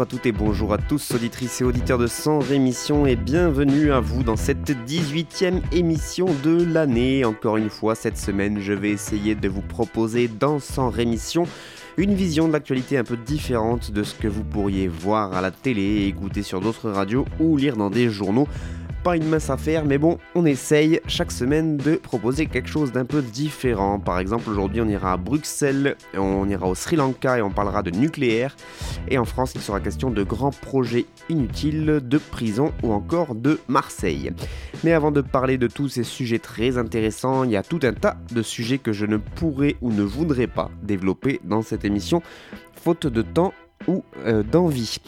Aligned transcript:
Bonjour 0.00 0.14
à 0.14 0.16
toutes 0.16 0.26
et 0.26 0.32
bonjour 0.32 0.72
à 0.72 0.78
tous, 0.78 1.10
auditrices 1.10 1.60
et 1.60 1.64
auditeurs 1.64 1.98
de 1.98 2.06
Sans 2.06 2.38
Rémission, 2.38 3.04
et 3.04 3.16
bienvenue 3.16 3.92
à 3.92 4.00
vous 4.00 4.22
dans 4.22 4.36
cette 4.36 4.70
18e 4.70 5.60
émission 5.72 6.24
de 6.42 6.64
l'année. 6.64 7.26
Encore 7.26 7.58
une 7.58 7.68
fois, 7.68 7.94
cette 7.94 8.16
semaine, 8.16 8.60
je 8.60 8.72
vais 8.72 8.88
essayer 8.88 9.34
de 9.34 9.46
vous 9.46 9.60
proposer 9.60 10.26
dans 10.26 10.58
Sans 10.58 10.88
Rémission 10.88 11.46
une 11.98 12.14
vision 12.14 12.48
de 12.48 12.54
l'actualité 12.54 12.96
un 12.96 13.04
peu 13.04 13.18
différente 13.18 13.90
de 13.90 14.02
ce 14.02 14.14
que 14.14 14.26
vous 14.26 14.42
pourriez 14.42 14.88
voir 14.88 15.34
à 15.34 15.42
la 15.42 15.50
télé, 15.50 16.06
écouter 16.06 16.42
sur 16.42 16.62
d'autres 16.62 16.88
radios 16.88 17.26
ou 17.38 17.58
lire 17.58 17.76
dans 17.76 17.90
des 17.90 18.08
journaux 18.08 18.48
pas 19.02 19.16
une 19.16 19.26
mince 19.26 19.50
affaire, 19.50 19.84
mais 19.84 19.98
bon, 19.98 20.18
on 20.34 20.44
essaye 20.44 21.00
chaque 21.06 21.32
semaine 21.32 21.76
de 21.76 21.96
proposer 21.96 22.46
quelque 22.46 22.68
chose 22.68 22.92
d'un 22.92 23.04
peu 23.04 23.22
différent. 23.22 23.98
Par 23.98 24.18
exemple, 24.18 24.50
aujourd'hui, 24.50 24.80
on 24.80 24.88
ira 24.88 25.12
à 25.12 25.16
Bruxelles, 25.16 25.96
on 26.16 26.48
ira 26.48 26.68
au 26.68 26.74
Sri 26.74 26.96
Lanka 26.96 27.38
et 27.38 27.42
on 27.42 27.50
parlera 27.50 27.82
de 27.82 27.90
nucléaire. 27.90 28.56
Et 29.08 29.18
en 29.18 29.24
France, 29.24 29.52
il 29.54 29.60
sera 29.60 29.80
question 29.80 30.10
de 30.10 30.22
grands 30.22 30.50
projets 30.50 31.06
inutiles, 31.28 32.00
de 32.02 32.18
prison 32.18 32.72
ou 32.82 32.92
encore 32.92 33.34
de 33.34 33.58
Marseille. 33.68 34.32
Mais 34.84 34.92
avant 34.92 35.10
de 35.10 35.20
parler 35.20 35.56
de 35.56 35.66
tous 35.66 35.88
ces 35.88 36.04
sujets 36.04 36.38
très 36.38 36.76
intéressants, 36.76 37.44
il 37.44 37.50
y 37.50 37.56
a 37.56 37.62
tout 37.62 37.80
un 37.82 37.92
tas 37.92 38.16
de 38.32 38.42
sujets 38.42 38.78
que 38.78 38.92
je 38.92 39.06
ne 39.06 39.16
pourrais 39.16 39.76
ou 39.80 39.92
ne 39.92 40.02
voudrais 40.02 40.46
pas 40.46 40.70
développer 40.82 41.40
dans 41.44 41.62
cette 41.62 41.84
émission, 41.84 42.22
faute 42.74 43.06
de 43.06 43.22
temps 43.22 43.54
ou 43.86 44.04
euh, 44.26 44.42
d'envie. 44.42 44.98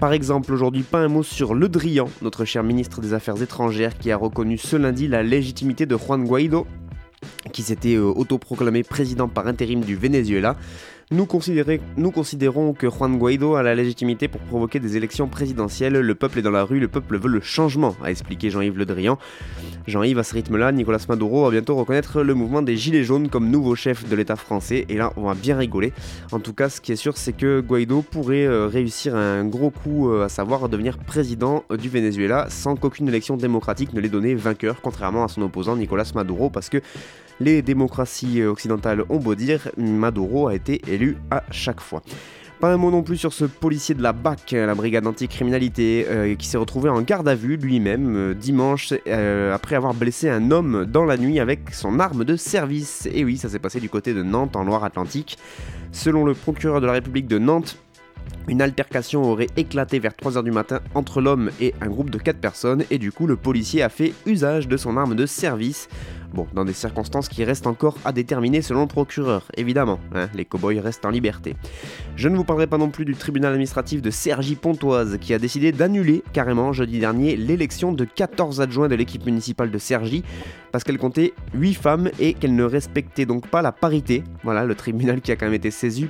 Par 0.00 0.14
exemple, 0.14 0.54
aujourd'hui, 0.54 0.82
pas 0.82 1.00
un 1.00 1.08
mot 1.08 1.22
sur 1.22 1.52
Le 1.52 1.68
Drian, 1.68 2.08
notre 2.22 2.46
cher 2.46 2.62
ministre 2.62 3.02
des 3.02 3.12
Affaires 3.12 3.42
étrangères, 3.42 3.98
qui 3.98 4.10
a 4.10 4.16
reconnu 4.16 4.56
ce 4.56 4.76
lundi 4.76 5.06
la 5.08 5.22
légitimité 5.22 5.84
de 5.84 5.94
Juan 5.94 6.24
Guaido, 6.24 6.66
qui 7.52 7.62
s'était 7.62 7.96
euh, 7.96 8.04
autoproclamé 8.04 8.82
président 8.82 9.28
par 9.28 9.46
intérim 9.46 9.82
du 9.82 9.96
Venezuela. 9.96 10.56
Nous, 11.12 11.26
considérons 11.26 12.72
que 12.72 12.86
Juan 12.88 13.18
Guaido 13.18 13.56
a 13.56 13.64
la 13.64 13.74
légitimité 13.74 14.28
pour 14.28 14.40
provoquer 14.42 14.78
des 14.78 14.96
élections 14.96 15.26
présidentielles. 15.26 15.94
Le 15.94 16.14
peuple 16.14 16.38
est 16.38 16.42
dans 16.42 16.52
la 16.52 16.62
rue, 16.62 16.78
le 16.78 16.86
peuple 16.86 17.18
veut 17.18 17.28
le 17.28 17.40
changement, 17.40 17.96
a 18.04 18.12
expliqué 18.12 18.48
Jean-Yves 18.48 18.78
Le 18.78 18.84
Drian. 18.86 19.18
Jean-Yves, 19.88 20.20
à 20.20 20.22
ce 20.22 20.34
rythme-là, 20.34 20.70
Nicolas 20.70 21.04
Maduro 21.08 21.42
va 21.46 21.50
bientôt 21.50 21.74
reconnaître 21.74 22.22
le 22.22 22.34
mouvement 22.34 22.62
des 22.62 22.76
Gilets 22.76 23.02
jaunes 23.02 23.28
comme 23.28 23.50
nouveau 23.50 23.74
chef 23.74 24.08
de 24.08 24.14
l'État 24.14 24.36
français. 24.36 24.86
Et 24.88 24.94
là, 24.94 25.12
on 25.16 25.22
va 25.22 25.34
bien 25.34 25.56
rigoler. 25.56 25.92
En 26.30 26.38
tout 26.38 26.52
cas, 26.52 26.68
ce 26.68 26.80
qui 26.80 26.92
est 26.92 26.96
sûr, 26.96 27.16
c'est 27.16 27.32
que 27.32 27.60
Guaido 27.60 28.02
pourrait 28.02 28.46
euh, 28.46 28.68
réussir 28.68 29.16
un 29.16 29.44
gros 29.44 29.70
coup, 29.70 30.12
euh, 30.12 30.26
à 30.26 30.28
savoir 30.28 30.68
devenir 30.68 30.96
président 30.96 31.64
du 31.76 31.88
Venezuela 31.88 32.46
sans 32.50 32.76
qu'aucune 32.76 33.08
élection 33.08 33.36
démocratique 33.36 33.94
ne 33.94 34.00
l'ait 34.00 34.08
donné 34.08 34.36
vainqueur, 34.36 34.80
contrairement 34.80 35.24
à 35.24 35.28
son 35.28 35.42
opposant 35.42 35.74
Nicolas 35.74 36.08
Maduro, 36.14 36.50
parce 36.50 36.68
que 36.68 36.80
les 37.40 37.62
démocraties 37.62 38.44
occidentales 38.44 39.04
ont 39.08 39.18
beau 39.18 39.34
dire, 39.34 39.70
Maduro 39.76 40.48
a 40.48 40.54
été 40.54 40.80
élu 40.86 41.16
à 41.30 41.42
chaque 41.50 41.80
fois. 41.80 42.02
Pas 42.60 42.74
un 42.74 42.76
mot 42.76 42.90
non 42.90 43.02
plus 43.02 43.16
sur 43.16 43.32
ce 43.32 43.46
policier 43.46 43.94
de 43.94 44.02
la 44.02 44.12
BAC, 44.12 44.50
la 44.52 44.74
brigade 44.74 45.06
anticriminalité, 45.06 46.04
euh, 46.10 46.34
qui 46.34 46.46
s'est 46.46 46.58
retrouvé 46.58 46.90
en 46.90 47.00
garde 47.00 47.26
à 47.26 47.34
vue 47.34 47.56
lui-même 47.56 48.14
euh, 48.14 48.34
dimanche 48.34 48.92
euh, 49.06 49.54
après 49.54 49.76
avoir 49.76 49.94
blessé 49.94 50.28
un 50.28 50.50
homme 50.50 50.84
dans 50.84 51.06
la 51.06 51.16
nuit 51.16 51.40
avec 51.40 51.72
son 51.72 51.98
arme 51.98 52.22
de 52.22 52.36
service. 52.36 53.08
Et 53.14 53.24
oui, 53.24 53.38
ça 53.38 53.48
s'est 53.48 53.58
passé 53.58 53.80
du 53.80 53.88
côté 53.88 54.12
de 54.12 54.22
Nantes 54.22 54.56
en 54.56 54.64
Loire-Atlantique. 54.64 55.38
Selon 55.90 56.26
le 56.26 56.34
procureur 56.34 56.82
de 56.82 56.86
la 56.86 56.92
République 56.92 57.28
de 57.28 57.38
Nantes, 57.38 57.78
une 58.46 58.60
altercation 58.60 59.22
aurait 59.22 59.48
éclaté 59.56 59.98
vers 59.98 60.12
3h 60.12 60.42
du 60.42 60.50
matin 60.50 60.80
entre 60.94 61.22
l'homme 61.22 61.50
et 61.62 61.74
un 61.80 61.88
groupe 61.88 62.10
de 62.10 62.18
4 62.18 62.38
personnes 62.38 62.84
et 62.90 62.98
du 62.98 63.10
coup 63.10 63.26
le 63.26 63.36
policier 63.36 63.82
a 63.82 63.88
fait 63.88 64.12
usage 64.26 64.68
de 64.68 64.76
son 64.76 64.96
arme 64.96 65.14
de 65.14 65.24
service. 65.24 65.88
Bon, 66.32 66.46
dans 66.54 66.64
des 66.64 66.72
circonstances 66.72 67.28
qui 67.28 67.42
restent 67.42 67.66
encore 67.66 67.96
à 68.04 68.12
déterminer 68.12 68.62
selon 68.62 68.82
le 68.82 68.86
procureur, 68.86 69.46
évidemment, 69.56 69.98
hein, 70.14 70.28
les 70.34 70.44
cow-boys 70.44 70.80
restent 70.80 71.04
en 71.04 71.10
liberté. 71.10 71.56
Je 72.14 72.28
ne 72.28 72.36
vous 72.36 72.44
parlerai 72.44 72.68
pas 72.68 72.78
non 72.78 72.90
plus 72.90 73.04
du 73.04 73.14
tribunal 73.14 73.52
administratif 73.52 74.00
de 74.00 74.10
Cergy 74.10 74.54
Pontoise 74.54 75.18
qui 75.20 75.34
a 75.34 75.38
décidé 75.38 75.72
d'annuler 75.72 76.22
carrément 76.32 76.72
jeudi 76.72 77.00
dernier 77.00 77.36
l'élection 77.36 77.92
de 77.92 78.04
14 78.04 78.60
adjoints 78.60 78.88
de 78.88 78.94
l'équipe 78.94 79.26
municipale 79.26 79.70
de 79.70 79.78
Cergy 79.78 80.22
parce 80.72 80.84
qu'elle 80.84 80.98
comptait 80.98 81.32
8 81.54 81.74
femmes 81.74 82.10
et 82.20 82.34
qu'elle 82.34 82.54
ne 82.54 82.64
respectait 82.64 83.26
donc 83.26 83.48
pas 83.48 83.62
la 83.62 83.72
parité. 83.72 84.22
Voilà, 84.44 84.64
le 84.64 84.74
tribunal 84.74 85.20
qui 85.20 85.32
a 85.32 85.36
quand 85.36 85.46
même 85.46 85.54
été 85.54 85.70
saisi, 85.70 86.08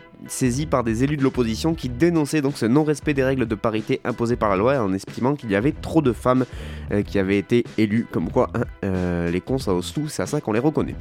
par 0.66 0.84
des 0.84 1.02
élus 1.02 1.16
de 1.16 1.22
l'opposition 1.22 1.74
qui 1.74 1.88
dénonçaient 1.88 2.42
donc 2.42 2.58
ce 2.58 2.66
non-respect 2.66 3.14
des 3.14 3.24
règles 3.24 3.46
de 3.46 3.54
parité 3.54 4.00
imposées 4.04 4.36
par 4.36 4.50
la 4.50 4.56
loi 4.56 4.82
en 4.82 4.92
estimant 4.92 5.34
qu'il 5.34 5.50
y 5.50 5.56
avait 5.56 5.72
trop 5.72 6.02
de 6.02 6.12
femmes 6.12 6.44
euh, 6.92 7.02
qui 7.02 7.18
avaient 7.18 7.38
été 7.38 7.64
élues. 7.78 8.06
Comme 8.10 8.30
quoi, 8.30 8.50
hein, 8.54 8.64
euh, 8.84 9.30
les 9.30 9.40
cons 9.40 9.58
ça 9.58 9.72
hausse 9.72 9.94
tout, 9.94 10.08
c'est 10.10 10.22
à 10.22 10.26
ça 10.26 10.40
qu'on 10.40 10.52
les 10.52 10.60
reconnaît. 10.60 10.94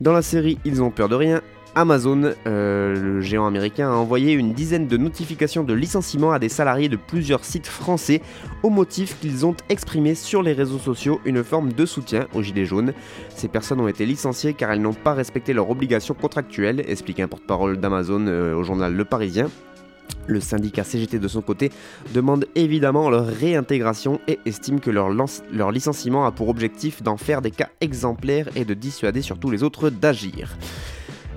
Dans 0.00 0.12
la 0.12 0.22
série 0.22 0.58
Ils 0.64 0.82
ont 0.82 0.90
peur 0.90 1.08
de 1.08 1.14
rien, 1.14 1.42
Amazon, 1.74 2.34
euh, 2.46 2.94
le 2.94 3.20
géant 3.22 3.46
américain, 3.46 3.90
a 3.90 3.94
envoyé 3.94 4.32
une 4.32 4.52
dizaine 4.52 4.88
de 4.88 4.96
notifications 4.96 5.64
de 5.64 5.72
licenciement 5.72 6.32
à 6.32 6.38
des 6.38 6.50
salariés 6.50 6.88
de 6.88 6.96
plusieurs 6.96 7.44
sites 7.44 7.66
français 7.66 8.20
au 8.62 8.68
motif 8.68 9.18
qu'ils 9.20 9.46
ont 9.46 9.56
exprimé 9.70 10.14
sur 10.14 10.42
les 10.42 10.52
réseaux 10.52 10.78
sociaux 10.78 11.20
une 11.24 11.42
forme 11.42 11.72
de 11.72 11.86
soutien 11.86 12.26
aux 12.34 12.42
Gilets 12.42 12.66
jaunes. 12.66 12.92
Ces 13.30 13.48
personnes 13.48 13.80
ont 13.80 13.88
été 13.88 14.04
licenciées 14.04 14.52
car 14.52 14.70
elles 14.70 14.82
n'ont 14.82 14.92
pas 14.92 15.14
respecté 15.14 15.54
leurs 15.54 15.70
obligations 15.70 16.14
contractuelles, 16.14 16.84
explique 16.86 17.20
un 17.20 17.28
porte-parole 17.28 17.78
d'Amazon 17.78 18.26
euh, 18.26 18.54
au 18.54 18.62
journal 18.64 18.94
Le 18.94 19.04
Parisien. 19.04 19.48
Le 20.26 20.40
syndicat 20.40 20.84
CGT 20.84 21.18
de 21.18 21.28
son 21.28 21.42
côté 21.42 21.70
demande 22.14 22.46
évidemment 22.54 23.10
leur 23.10 23.26
réintégration 23.26 24.20
et 24.28 24.38
estime 24.46 24.80
que 24.80 24.90
leur, 24.90 25.10
licenciement 25.70 26.26
a 26.26 26.32
pour 26.32 26.48
objectif 26.48 27.02
d'en 27.02 27.16
faire 27.16 27.42
des 27.42 27.50
cas 27.50 27.68
exemplaires 27.80 28.48
et 28.56 28.64
de 28.64 28.74
dissuader 28.74 29.22
surtout 29.22 29.50
les 29.50 29.62
autres 29.62 29.90
d'agir. 29.90 30.56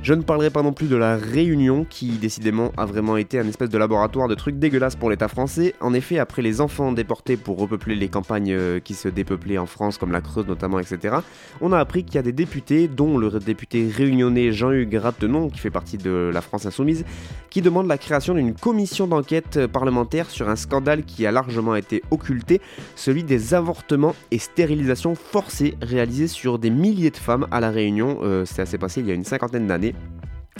Je 0.05 0.13
ne 0.13 0.21
parlerai 0.21 0.51
pas 0.51 0.61
non 0.61 0.71
plus 0.71 0.85
de 0.85 0.95
la 0.95 1.17
Réunion, 1.17 1.83
qui 1.83 2.09
décidément 2.09 2.71
a 2.77 2.85
vraiment 2.85 3.17
été 3.17 3.39
un 3.39 3.47
espèce 3.47 3.71
de 3.71 3.77
laboratoire 3.79 4.27
de 4.27 4.35
trucs 4.35 4.59
dégueulasses 4.59 4.95
pour 4.95 5.09
l'État 5.09 5.27
français. 5.27 5.73
En 5.81 5.95
effet, 5.95 6.19
après 6.19 6.43
les 6.43 6.61
enfants 6.61 6.91
déportés 6.91 7.37
pour 7.37 7.57
repeupler 7.57 7.95
les 7.95 8.07
campagnes 8.07 8.53
euh, 8.53 8.79
qui 8.79 8.93
se 8.93 9.07
dépeuplaient 9.07 9.57
en 9.57 9.65
France, 9.65 9.97
comme 9.97 10.11
la 10.11 10.21
Creuse 10.21 10.45
notamment, 10.45 10.77
etc., 10.77 11.15
on 11.59 11.71
a 11.71 11.79
appris 11.79 12.03
qu'il 12.03 12.13
y 12.13 12.17
a 12.19 12.21
des 12.21 12.33
députés, 12.33 12.87
dont 12.87 13.17
le 13.17 13.31
député 13.39 13.89
réunionnais 13.91 14.51
Jean-Hugues 14.51 14.93
Ratenon, 14.93 15.49
qui 15.49 15.57
fait 15.57 15.71
partie 15.71 15.97
de 15.97 16.29
la 16.31 16.41
France 16.41 16.67
Insoumise, 16.67 17.03
qui 17.49 17.63
demande 17.63 17.87
la 17.87 17.97
création 17.97 18.35
d'une 18.35 18.53
commission 18.53 19.07
d'enquête 19.07 19.65
parlementaire 19.65 20.29
sur 20.29 20.49
un 20.49 20.55
scandale 20.55 21.03
qui 21.03 21.25
a 21.25 21.31
largement 21.31 21.73
été 21.73 22.03
occulté, 22.11 22.61
celui 22.95 23.23
des 23.23 23.55
avortements 23.55 24.13
et 24.29 24.37
stérilisations 24.37 25.15
forcées 25.15 25.73
réalisées 25.81 26.27
sur 26.27 26.59
des 26.59 26.69
milliers 26.69 27.09
de 27.09 27.17
femmes 27.17 27.47
à 27.49 27.59
La 27.59 27.71
Réunion. 27.71 28.19
Euh, 28.21 28.45
c'est 28.45 28.61
assez 28.61 28.77
passé 28.77 28.99
il 28.99 29.07
y 29.07 29.11
a 29.11 29.15
une 29.15 29.25
cinquantaine 29.25 29.65
d'années. 29.65 29.94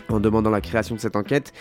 En 0.10 0.20
demandant 0.20 0.50
la 0.50 0.62
création 0.62 0.96
de 0.96 1.00
cette 1.00 1.16
enquête, 1.16 1.52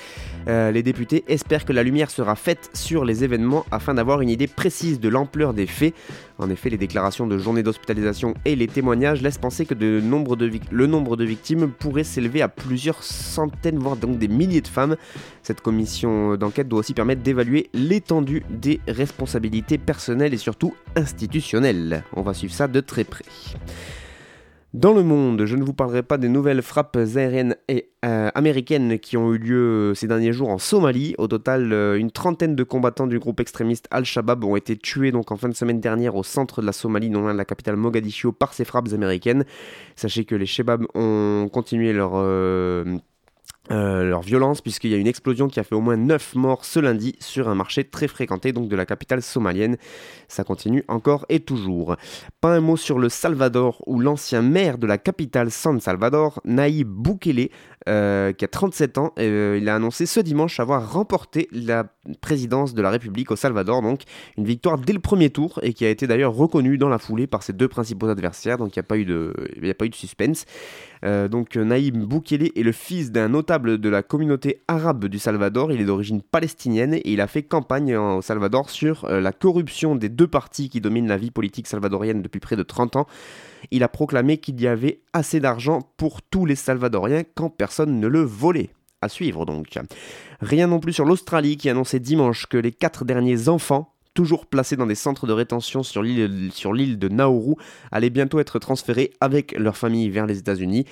euh, 0.49 0.71
les 0.71 0.83
députés 0.83 1.25
espèrent 1.29 1.65
que 1.65 1.73
la 1.73 1.83
lumière 1.83 2.11
sera 2.11 2.35
faite 2.35 2.69
sur 2.75 3.05
les 3.05 3.25
événements 3.25 3.65
afin 3.71 3.95
d'avoir 3.95 4.21
une 4.21 4.29
idée 4.29 4.49
précise 4.49 5.01
de 5.01 5.09
l'ampleur 5.09 5.55
des 5.55 5.67
faits. 5.67 5.95
En 6.39 6.51
effet, 6.51 6.69
les 6.69 6.77
déclarations 6.77 7.27
de 7.27 7.39
journée 7.39 7.63
d'hospitalisation 7.63 8.35
et 8.45 8.57
les 8.57 8.67
témoignages 8.67 9.23
laissent 9.23 9.39
penser 9.39 9.65
que 9.65 9.75
le 9.75 10.01
nombre 10.01 10.37
de 10.37 11.25
victimes 11.25 11.71
pourrait 11.71 12.05
s'élever 12.05 12.43
à 12.43 12.49
plusieurs 12.49 13.03
centaines, 13.03 13.79
voire 13.79 13.97
donc 13.97 14.19
des 14.19 14.29
milliers 14.29 14.61
de 14.61 14.69
femmes. 14.69 14.97
Cette 15.43 15.61
commission 15.61 16.37
d'enquête 16.37 16.69
doit 16.69 16.81
aussi 16.81 16.93
permettre 16.93 17.23
d'évaluer 17.23 17.71
l'étendue 17.73 18.43
des 18.51 18.81
responsabilités 18.89 19.79
personnelles 19.79 20.35
et 20.35 20.39
surtout 20.39 20.75
institutionnelles. 20.97 22.05
On 22.15 22.23
va 22.23 22.35
suivre 22.35 22.53
ça 22.53 22.69
de 22.69 22.81
très 22.81 23.05
près. 23.05 23.25
Dans 24.75 24.93
le 24.93 25.05
monde, 25.05 25.47
je 25.47 25.55
ne 25.55 25.63
vous 25.63 25.73
parlerai 25.73 26.03
pas 26.03 26.19
des 26.19 26.29
nouvelles 26.29 26.61
frappes 26.61 26.97
aériennes 26.97 27.55
et 27.69 27.93
euh, 28.05 28.29
américaines 28.35 28.99
qui 28.99 29.17
ont 29.17 29.33
eu 29.33 29.39
lieu 29.39 29.93
ces 29.95 30.09
derniers 30.09 30.33
jours 30.33 30.49
en 30.49 30.59
Somalie. 30.59 31.15
Au 31.17 31.29
total, 31.29 31.73
euh, 31.73 31.97
une 31.97 32.11
trentaine 32.11 32.57
de 32.57 32.65
combattants 32.65 33.07
du 33.07 33.21
groupe 33.21 33.39
extrémiste 33.39 33.87
Al-Shabaab 33.93 34.43
ont 34.43 34.57
été 34.57 34.77
tués 34.77 35.13
donc 35.13 35.31
en 35.31 35.37
fin 35.37 35.49
de 35.49 35.55
semaine 35.55 35.79
dernière 35.79 36.17
au 36.17 36.25
centre 36.25 36.61
de 36.61 36.67
la 36.67 36.73
Somalie, 36.73 37.09
non 37.09 37.21
loin 37.21 37.35
de 37.35 37.39
la 37.39 37.45
capitale 37.45 37.77
Mogadiscio, 37.77 38.33
par 38.33 38.53
ces 38.53 38.65
frappes 38.65 38.93
américaines. 38.93 39.45
Sachez 39.95 40.25
que 40.25 40.35
les 40.35 40.45
Shabab 40.45 40.85
ont 40.97 41.49
continué 41.53 41.93
leur 41.93 42.15
euh, 42.17 42.99
euh, 43.71 44.05
leur 44.05 44.21
violence 44.21 44.61
puisqu'il 44.61 44.91
y 44.91 44.95
a 44.95 44.99
une 44.99 45.07
explosion 45.07 45.49
qui 45.49 45.59
a 45.59 45.65
fait 45.65 45.75
au 45.75 45.81
moins 45.81 45.97
9 45.97 46.35
morts 46.35 46.65
ce 46.65 46.81
lundi 46.81 47.17
sur 47.19 47.49
un 47.49 47.55
marché 47.55 47.85
très 47.85 48.09
fréquenté 48.09 48.53
donc 48.53 48.69
de 48.69 48.77
la 48.77 48.85
capitale 48.85 49.23
somalienne. 49.23 49.77
Ça 50.29 50.45
continue 50.45 50.85
encore 50.89 51.25
et 51.29 51.41
toujours. 51.41 51.97
Pas 52.41 52.55
un 52.55 52.61
mot 52.61 52.77
sur 52.77 52.99
le 52.99 53.09
Salvador 53.09 53.83
où 53.87 54.01
l'ancien 54.01 54.43
maire 54.43 54.77
de 54.77 54.87
la 54.87 54.99
capitale 54.99 55.51
San 55.51 55.81
Salvador, 55.81 56.41
Naïb 56.45 56.89
Bukele, 56.89 57.49
euh, 57.87 58.33
qui 58.33 58.47
a 58.47 58.49
37 58.49 58.97
ans. 58.97 59.13
Euh, 59.19 59.59
il 59.61 59.69
a 59.69 59.75
annoncé 59.75 60.07
ce 60.07 60.19
dimanche 60.19 60.59
avoir 60.59 60.91
remporté 60.91 61.49
la 61.53 61.85
présidence 62.23 62.73
de 62.73 62.81
la 62.81 62.89
République 62.89 63.31
au 63.31 63.37
Salvador, 63.37 63.83
donc 63.83 64.05
une 64.39 64.47
victoire 64.47 64.79
dès 64.79 64.95
le 64.95 65.01
premier 65.01 65.29
tour 65.29 65.61
et 65.63 65.75
qui 65.75 65.85
a 65.85 65.91
été 65.91 66.07
d'ailleurs 66.07 66.35
reconnue 66.35 66.79
dans 66.79 66.89
la 66.89 66.99
foulée 66.99 67.27
par 67.27 67.43
ses 67.43 67.53
deux 67.53 67.69
principaux 67.69 68.09
adversaires, 68.09 68.57
donc 68.57 68.75
il 68.75 68.79
n'y 68.79 68.85
a, 68.85 68.89
pas 68.89 68.97
eu 68.97 69.05
de, 69.05 69.35
a 69.63 69.75
pas 69.75 69.85
eu 69.85 69.91
de 69.91 69.95
suspense. 69.95 70.47
Euh, 71.05 71.29
donc 71.29 71.57
Naïm 71.57 72.07
Boukele 72.07 72.51
est 72.57 72.63
le 72.63 72.73
fils 72.73 73.13
d'un 73.13 73.29
notable 73.29 73.77
de 73.77 73.89
la 73.91 74.03
communauté 74.03 74.63
arabe 74.67 75.05
du 75.05 75.19
Salvador, 75.19 75.71
il 75.71 75.79
est 75.79 75.85
d'origine 75.85 76.23
palestinienne 76.23 76.95
et 76.95 77.13
il 77.13 77.21
a 77.21 77.27
fait 77.27 77.43
campagne 77.43 77.95
au 77.97 78.23
Salvador 78.23 78.71
sur 78.71 79.07
la 79.07 79.33
corruption 79.33 79.95
des 79.95 80.09
deux 80.09 80.27
partis 80.27 80.71
qui 80.71 80.81
dominent 80.81 81.09
la 81.09 81.19
vie 81.19 81.31
politique 81.31 81.67
salvadorienne 81.67 82.23
depuis 82.23 82.41
près 82.41 82.57
de 82.57 82.63
30 82.63 82.97
ans 82.97 83.07
il 83.71 83.83
a 83.83 83.89
proclamé 83.89 84.39
qu'il 84.39 84.61
y 84.61 84.67
avait 84.67 85.01
assez 85.13 85.41
d'argent 85.41 85.81
pour 85.97 86.23
tous 86.23 86.47
les 86.47 86.57
Salvadoriens 86.57 87.23
quand 87.35 87.51
personne 87.51 88.01
ne 88.01 88.07
le 88.07 88.21
volait. 88.21 88.71
À 89.01 89.09
suivre 89.11 89.45
donc. 89.45 89.79
Rien 90.41 90.67
non 90.67 90.81
plus 90.81 90.95
sur 90.95 91.05
l'Australie 91.05 91.59
qui 91.59 91.69
annonçait 91.69 92.01
dimanche 92.01 92.47
que 92.47 92.57
les 92.57 92.73
quatre 92.73 93.05
derniers 93.05 93.49
enfants 93.49 93.95
toujours 94.15 94.47
placés 94.47 94.77
dans 94.77 94.87
des 94.87 94.95
centres 94.95 95.27
de 95.27 95.33
rétention 95.33 95.83
sur 95.83 96.03
l'île 96.03 96.99
de 96.99 97.09
Nauru, 97.09 97.57
allaient 97.91 98.11
bientôt 98.11 98.39
être 98.39 98.59
transférés 98.59 99.13
avec 99.21 99.53
leur 99.59 99.77
famille 99.77 100.09
vers 100.09 100.27
les 100.27 100.39
États-Unis. 100.39 100.87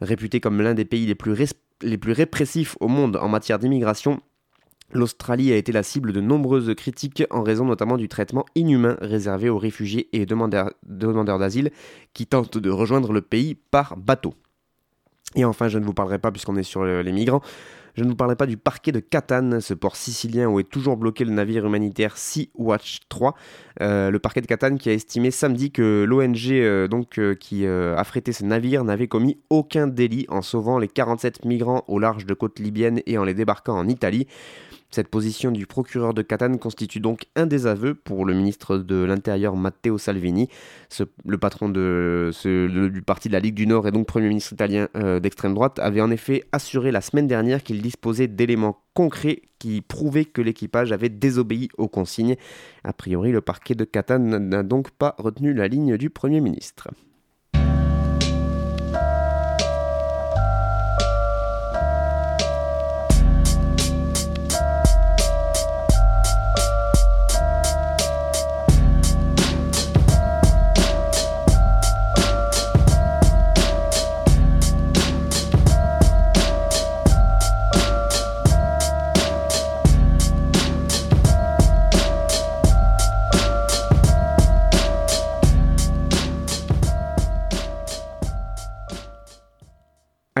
Réputé 0.00 0.40
comme 0.40 0.60
l'un 0.60 0.74
des 0.74 0.84
pays 0.84 1.06
les 1.06 1.14
plus, 1.14 1.54
les 1.82 1.98
plus 1.98 2.12
répressifs 2.12 2.76
au 2.80 2.88
monde 2.88 3.16
en 3.16 3.28
matière 3.28 3.58
d'immigration, 3.58 4.20
L'Australie 4.92 5.52
a 5.52 5.56
été 5.56 5.72
la 5.72 5.82
cible 5.82 6.12
de 6.12 6.20
nombreuses 6.20 6.72
critiques 6.76 7.24
en 7.30 7.42
raison 7.42 7.64
notamment 7.64 7.96
du 7.96 8.08
traitement 8.08 8.46
inhumain 8.54 8.96
réservé 9.00 9.48
aux 9.48 9.58
réfugiés 9.58 10.08
et 10.12 10.26
demandeurs, 10.26 10.70
d'asile 10.84 11.70
qui 12.14 12.26
tentent 12.26 12.58
de 12.58 12.70
rejoindre 12.70 13.12
le 13.12 13.20
pays 13.20 13.54
par 13.54 13.96
bateau. 13.96 14.34
Et 15.34 15.44
enfin, 15.44 15.68
je 15.68 15.78
ne 15.78 15.84
vous 15.84 15.92
parlerai 15.92 16.18
pas, 16.18 16.30
puisqu'on 16.30 16.56
est 16.56 16.62
sur 16.62 16.84
les 16.84 17.12
migrants, 17.12 17.42
je 17.96 18.04
ne 18.04 18.10
vous 18.10 18.14
parlerai 18.14 18.36
pas 18.36 18.46
du 18.46 18.58
parquet 18.58 18.92
de 18.92 19.00
Catane, 19.00 19.60
ce 19.60 19.72
port 19.72 19.96
sicilien 19.96 20.48
où 20.48 20.60
est 20.60 20.68
toujours 20.68 20.98
bloqué 20.98 21.24
le 21.24 21.30
navire 21.30 21.64
humanitaire 21.64 22.18
Sea 22.18 22.50
Watch 22.54 23.00
3. 23.08 23.34
Euh, 23.80 24.10
le 24.10 24.18
parquet 24.18 24.42
de 24.42 24.46
Catane 24.46 24.78
qui 24.78 24.90
a 24.90 24.92
estimé 24.92 25.30
samedi 25.30 25.70
que 25.70 26.04
l'ONG 26.06 26.52
euh, 26.52 26.88
donc 26.88 27.18
euh, 27.18 27.34
qui 27.34 27.66
a 27.66 28.04
frété 28.04 28.32
ce 28.32 28.44
navire 28.44 28.84
n'avait 28.84 29.08
commis 29.08 29.38
aucun 29.48 29.86
délit 29.86 30.26
en 30.28 30.42
sauvant 30.42 30.78
les 30.78 30.88
47 30.88 31.46
migrants 31.46 31.84
au 31.88 31.98
large 31.98 32.26
de 32.26 32.34
côte 32.34 32.58
libyenne 32.58 33.00
et 33.06 33.16
en 33.16 33.24
les 33.24 33.34
débarquant 33.34 33.78
en 33.78 33.88
Italie. 33.88 34.26
Cette 34.96 35.08
position 35.08 35.50
du 35.50 35.66
procureur 35.66 36.14
de 36.14 36.22
Catane 36.22 36.58
constitue 36.58 37.00
donc 37.00 37.26
un 37.36 37.44
désaveu 37.44 37.94
pour 37.94 38.24
le 38.24 38.32
ministre 38.32 38.78
de 38.78 39.04
l'Intérieur 39.04 39.54
Matteo 39.54 39.98
Salvini, 39.98 40.48
le 41.26 41.36
patron 41.36 41.68
du 41.68 43.02
parti 43.04 43.28
de 43.28 43.34
la 43.34 43.40
Ligue 43.40 43.56
du 43.56 43.66
Nord 43.66 43.86
et 43.86 43.90
donc 43.90 44.06
Premier 44.06 44.28
ministre 44.28 44.54
italien 44.54 44.88
euh, 44.96 45.20
d'extrême 45.20 45.52
droite, 45.52 45.78
avait 45.80 46.00
en 46.00 46.10
effet 46.10 46.44
assuré 46.50 46.92
la 46.92 47.02
semaine 47.02 47.26
dernière 47.26 47.62
qu'il 47.62 47.82
disposait 47.82 48.26
d'éléments 48.26 48.78
concrets 48.94 49.42
qui 49.58 49.82
prouvaient 49.82 50.24
que 50.24 50.40
l'équipage 50.40 50.92
avait 50.92 51.10
désobéi 51.10 51.68
aux 51.76 51.88
consignes. 51.88 52.36
A 52.82 52.94
priori, 52.94 53.32
le 53.32 53.42
parquet 53.42 53.74
de 53.74 53.84
Catane 53.84 54.48
n'a 54.48 54.62
donc 54.62 54.92
pas 54.92 55.14
retenu 55.18 55.52
la 55.52 55.68
ligne 55.68 55.98
du 55.98 56.08
Premier 56.08 56.40
ministre. 56.40 56.88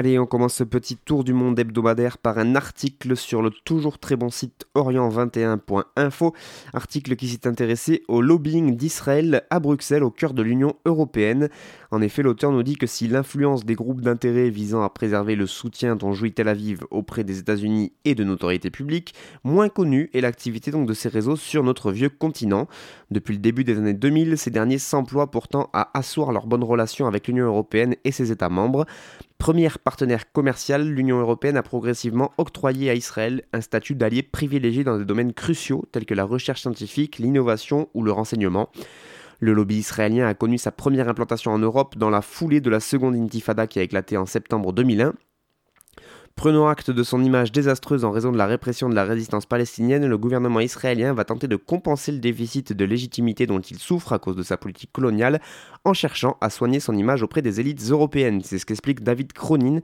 Allez, 0.06 0.20
on 0.20 0.26
commence 0.26 0.54
ce 0.54 0.62
petit 0.62 0.96
tour 0.96 1.24
du 1.24 1.32
monde 1.32 1.58
hebdomadaire 1.58 2.16
par 2.16 2.38
un 2.38 2.54
article 2.54 3.16
sur 3.16 3.42
le 3.42 3.50
toujours 3.50 3.98
très 3.98 4.14
bon 4.14 4.30
site 4.30 4.68
orient21.info, 4.76 6.32
article 6.72 7.16
qui 7.16 7.26
s'est 7.26 7.48
intéressé 7.48 8.04
au 8.06 8.20
lobbying 8.22 8.76
d'Israël 8.76 9.42
à 9.50 9.58
Bruxelles 9.58 10.04
au 10.04 10.12
cœur 10.12 10.32
de 10.32 10.42
l'Union 10.42 10.76
européenne. 10.84 11.48
En 11.90 12.00
effet, 12.00 12.22
l'auteur 12.22 12.52
nous 12.52 12.62
dit 12.62 12.76
que 12.76 12.86
si 12.86 13.08
l'influence 13.08 13.64
des 13.64 13.74
groupes 13.74 14.00
d'intérêt 14.00 14.50
visant 14.50 14.82
à 14.82 14.90
préserver 14.90 15.36
le 15.36 15.46
soutien 15.46 15.96
dont 15.96 16.12
jouit 16.12 16.32
Tel 16.32 16.48
Aviv 16.48 16.84
auprès 16.90 17.24
des 17.24 17.38
États-Unis 17.38 17.92
et 18.04 18.14
de 18.14 18.24
notoriétés 18.24 18.70
publiques, 18.70 19.14
moins 19.44 19.68
connue 19.68 20.10
est 20.12 20.20
l'activité 20.20 20.70
de 20.70 20.94
ces 20.94 21.08
réseaux 21.08 21.36
sur 21.36 21.62
notre 21.62 21.92
vieux 21.92 22.08
continent. 22.08 22.66
Depuis 23.10 23.34
le 23.34 23.40
début 23.40 23.64
des 23.64 23.78
années 23.78 23.94
2000, 23.94 24.36
ces 24.36 24.50
derniers 24.50 24.78
s'emploient 24.78 25.30
pourtant 25.30 25.70
à 25.72 25.96
asseoir 25.96 26.32
leurs 26.32 26.46
bonnes 26.46 26.64
relations 26.64 27.06
avec 27.06 27.28
l'Union 27.28 27.46
européenne 27.46 27.94
et 28.04 28.12
ses 28.12 28.32
États 28.32 28.48
membres. 28.48 28.84
Première 29.38 29.78
partenaire 29.78 30.32
commercial, 30.32 30.88
l'Union 30.88 31.20
européenne 31.20 31.56
a 31.56 31.62
progressivement 31.62 32.32
octroyé 32.38 32.90
à 32.90 32.94
Israël 32.94 33.42
un 33.52 33.60
statut 33.60 33.94
d'allié 33.94 34.22
privilégié 34.22 34.82
dans 34.82 34.98
des 34.98 35.04
domaines 35.04 35.34
cruciaux 35.34 35.84
tels 35.92 36.06
que 36.06 36.14
la 36.14 36.24
recherche 36.24 36.62
scientifique, 36.62 37.18
l'innovation 37.18 37.88
ou 37.94 38.02
le 38.02 38.12
renseignement. 38.12 38.70
Le 39.38 39.52
lobby 39.52 39.78
israélien 39.78 40.26
a 40.26 40.34
connu 40.34 40.58
sa 40.58 40.72
première 40.72 41.08
implantation 41.08 41.52
en 41.52 41.58
Europe 41.58 41.96
dans 41.96 42.10
la 42.10 42.22
foulée 42.22 42.60
de 42.60 42.70
la 42.70 42.80
seconde 42.80 43.14
intifada 43.14 43.66
qui 43.66 43.78
a 43.78 43.82
éclaté 43.82 44.16
en 44.16 44.26
septembre 44.26 44.72
2001 44.72 45.14
Prenant 46.36 46.68
acte 46.68 46.90
de 46.90 47.02
son 47.02 47.24
image 47.24 47.50
désastreuse 47.50 48.04
en 48.04 48.10
raison 48.10 48.30
de 48.30 48.36
la 48.36 48.44
répression 48.44 48.90
de 48.90 48.94
la 48.94 49.04
résistance 49.04 49.46
palestinienne, 49.46 50.06
le 50.06 50.18
gouvernement 50.18 50.60
israélien 50.60 51.14
va 51.14 51.24
tenter 51.24 51.48
de 51.48 51.56
compenser 51.56 52.12
le 52.12 52.18
déficit 52.18 52.74
de 52.74 52.84
légitimité 52.84 53.46
dont 53.46 53.58
il 53.58 53.78
souffre 53.78 54.12
à 54.12 54.18
cause 54.18 54.36
de 54.36 54.42
sa 54.42 54.58
politique 54.58 54.92
coloniale 54.92 55.40
en 55.86 55.94
cherchant 55.94 56.36
à 56.42 56.50
soigner 56.50 56.78
son 56.78 56.94
image 56.94 57.22
auprès 57.22 57.40
des 57.40 57.58
élites 57.58 57.82
européennes. 57.88 58.42
C'est 58.44 58.58
ce 58.58 58.66
qu'explique 58.66 59.02
David 59.02 59.32
Cronin, 59.32 59.80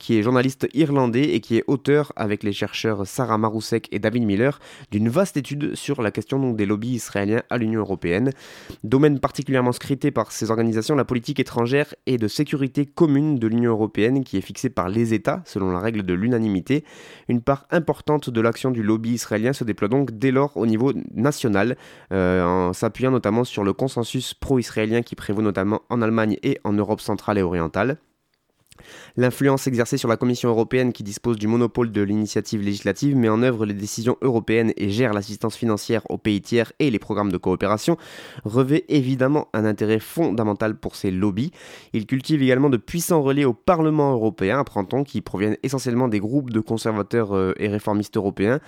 qui 0.00 0.18
est 0.18 0.22
journaliste 0.24 0.66
irlandais 0.74 1.34
et 1.34 1.40
qui 1.40 1.56
est 1.56 1.64
auteur 1.68 2.12
avec 2.16 2.42
les 2.42 2.52
chercheurs 2.52 3.06
Sarah 3.06 3.38
Marousek 3.38 3.88
et 3.92 4.00
David 4.00 4.24
Miller 4.24 4.58
d'une 4.90 5.08
vaste 5.08 5.36
étude 5.36 5.76
sur 5.76 6.02
la 6.02 6.10
question 6.10 6.52
des 6.52 6.66
lobbies 6.66 6.94
israéliens 6.94 7.42
à 7.50 7.56
l'Union 7.56 7.80
européenne. 7.80 8.32
Domaine 8.82 9.20
particulièrement 9.20 9.72
scruté 9.72 10.10
par 10.10 10.32
ces 10.32 10.50
organisations, 10.50 10.96
la 10.96 11.04
politique 11.04 11.38
étrangère 11.38 11.94
et 12.06 12.18
de 12.18 12.26
sécurité 12.26 12.84
commune 12.84 13.38
de 13.38 13.46
l'Union 13.46 13.70
européenne 13.70 14.24
qui 14.24 14.38
est 14.38 14.42
fixée 14.42 14.70
par 14.70 14.88
les 14.88 15.14
États 15.14 15.35
selon 15.44 15.70
la 15.70 15.78
règle 15.78 16.02
de 16.02 16.14
l'unanimité. 16.14 16.84
Une 17.28 17.40
part 17.40 17.66
importante 17.70 18.30
de 18.30 18.40
l'action 18.40 18.70
du 18.70 18.82
lobby 18.82 19.10
israélien 19.10 19.52
se 19.52 19.64
déploie 19.64 19.88
donc 19.88 20.12
dès 20.12 20.30
lors 20.30 20.56
au 20.56 20.66
niveau 20.66 20.92
national, 21.14 21.76
euh, 22.12 22.44
en 22.44 22.72
s'appuyant 22.72 23.10
notamment 23.10 23.44
sur 23.44 23.64
le 23.64 23.72
consensus 23.72 24.34
pro-israélien 24.34 25.02
qui 25.02 25.14
prévaut 25.14 25.42
notamment 25.42 25.82
en 25.90 26.02
Allemagne 26.02 26.38
et 26.42 26.60
en 26.64 26.72
Europe 26.72 27.00
centrale 27.00 27.38
et 27.38 27.42
orientale. 27.42 27.98
L'influence 29.16 29.66
exercée 29.66 29.96
sur 29.96 30.08
la 30.08 30.16
Commission 30.16 30.48
européenne 30.48 30.92
qui 30.92 31.02
dispose 31.02 31.38
du 31.38 31.46
monopole 31.46 31.92
de 31.92 32.02
l'initiative 32.02 32.62
législative 32.62 33.16
met 33.16 33.28
en 33.28 33.42
œuvre 33.42 33.66
les 33.66 33.74
décisions 33.74 34.16
européennes 34.22 34.72
et 34.76 34.90
gère 34.90 35.12
l'assistance 35.12 35.56
financière 35.56 36.02
aux 36.10 36.18
pays 36.18 36.40
tiers 36.40 36.72
et 36.78 36.90
les 36.90 36.98
programmes 36.98 37.32
de 37.32 37.36
coopération 37.36 37.96
revêt 38.44 38.84
évidemment 38.88 39.48
un 39.52 39.64
intérêt 39.64 39.98
fondamental 39.98 40.76
pour 40.76 40.96
ces 40.96 41.10
lobbies. 41.10 41.52
Il 41.92 42.06
cultive 42.06 42.42
également 42.42 42.70
de 42.70 42.76
puissants 42.76 43.22
relais 43.22 43.44
au 43.44 43.54
Parlement 43.54 44.12
européen, 44.12 44.58
apprend-on, 44.58 45.04
qui 45.04 45.20
proviennent 45.20 45.56
essentiellement 45.62 46.08
des 46.08 46.20
groupes 46.20 46.50
de 46.50 46.60
conservateurs 46.60 47.34
euh, 47.34 47.54
et 47.58 47.68
réformistes 47.68 48.16
européens. 48.16 48.60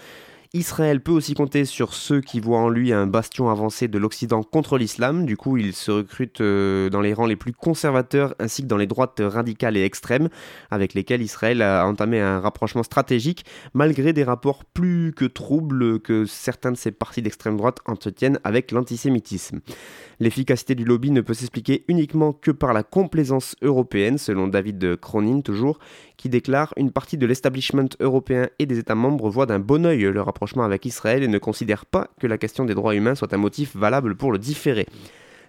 Israël 0.55 1.03
peut 1.03 1.13
aussi 1.13 1.35
compter 1.35 1.67
sur 1.67 1.93
ceux 1.93 2.23
qui 2.23 2.41
voient 2.41 2.61
en 2.61 2.71
lui 2.71 2.91
un 2.91 3.07
bastion 3.07 3.51
avancé 3.51 3.87
de 3.87 3.99
l'Occident 3.99 4.43
contre 4.43 4.79
l'islam. 4.79 5.27
Du 5.27 5.37
coup, 5.37 5.59
il 5.59 5.75
se 5.75 5.91
recrute 5.91 6.41
euh, 6.41 6.89
dans 6.89 7.03
les 7.03 7.13
rangs 7.13 7.27
les 7.27 7.37
plus 7.37 7.53
conservateurs 7.53 8.35
ainsi 8.39 8.63
que 8.63 8.67
dans 8.67 8.79
les 8.79 8.87
droites 8.87 9.21
radicales 9.23 9.77
et 9.77 9.85
extrêmes, 9.85 10.31
avec 10.71 10.95
lesquels 10.95 11.21
Israël 11.21 11.61
a 11.61 11.87
entamé 11.87 12.19
un 12.19 12.41
rapprochement 12.41 12.83
stratégique, 12.83 13.45
malgré 13.75 14.15
des 14.15 14.25
rapports 14.25 14.65
plus 14.65 15.13
que 15.13 15.27
troubles 15.27 16.01
que 16.01 16.25
certains 16.25 16.73
de 16.73 16.79
ces 16.79 16.93
partis 16.93 17.21
d'extrême 17.21 17.59
droite 17.59 17.81
entretiennent 17.85 18.41
avec 18.43 18.73
l'antisémitisme. 18.73 19.61
L'efficacité 20.19 20.75
du 20.75 20.85
lobby 20.85 21.11
ne 21.11 21.21
peut 21.21 21.35
s'expliquer 21.35 21.85
uniquement 21.89 22.33
que 22.33 22.51
par 22.51 22.73
la 22.73 22.85
complaisance 22.85 23.55
européenne, 23.61 24.17
selon 24.17 24.49
David 24.49 24.97
Cronin 24.97 25.43
toujours, 25.43 25.79
qui 26.17 26.31
déclare 26.31 26.73
une 26.79 26.91
partie 26.91 27.19
de 27.19 27.27
l'establishment 27.27 27.91
européen 28.01 28.49
et 28.59 28.65
des 28.65 28.79
États 28.79 28.95
membres 28.95 29.29
voit 29.29 29.47
d'un 29.47 29.61
bon 29.61 29.85
oeil 29.85 30.01
le 30.01 30.21
rapprochement 30.23 30.38
avec 30.65 30.85
Israël 30.85 31.23
et 31.23 31.29
ne 31.29 31.39
considère 31.39 31.87
pas 31.87 32.09
que 32.21 32.27
la 32.27 32.39
question 32.39 32.65
des 32.65 32.75
droits 32.75 32.95
humains 32.95 33.15
soit 33.15 33.33
un 33.33 33.39
motif 33.39 33.77
valable 33.77 34.17
pour 34.17 34.33
le 34.33 34.39
différer. 34.39 34.87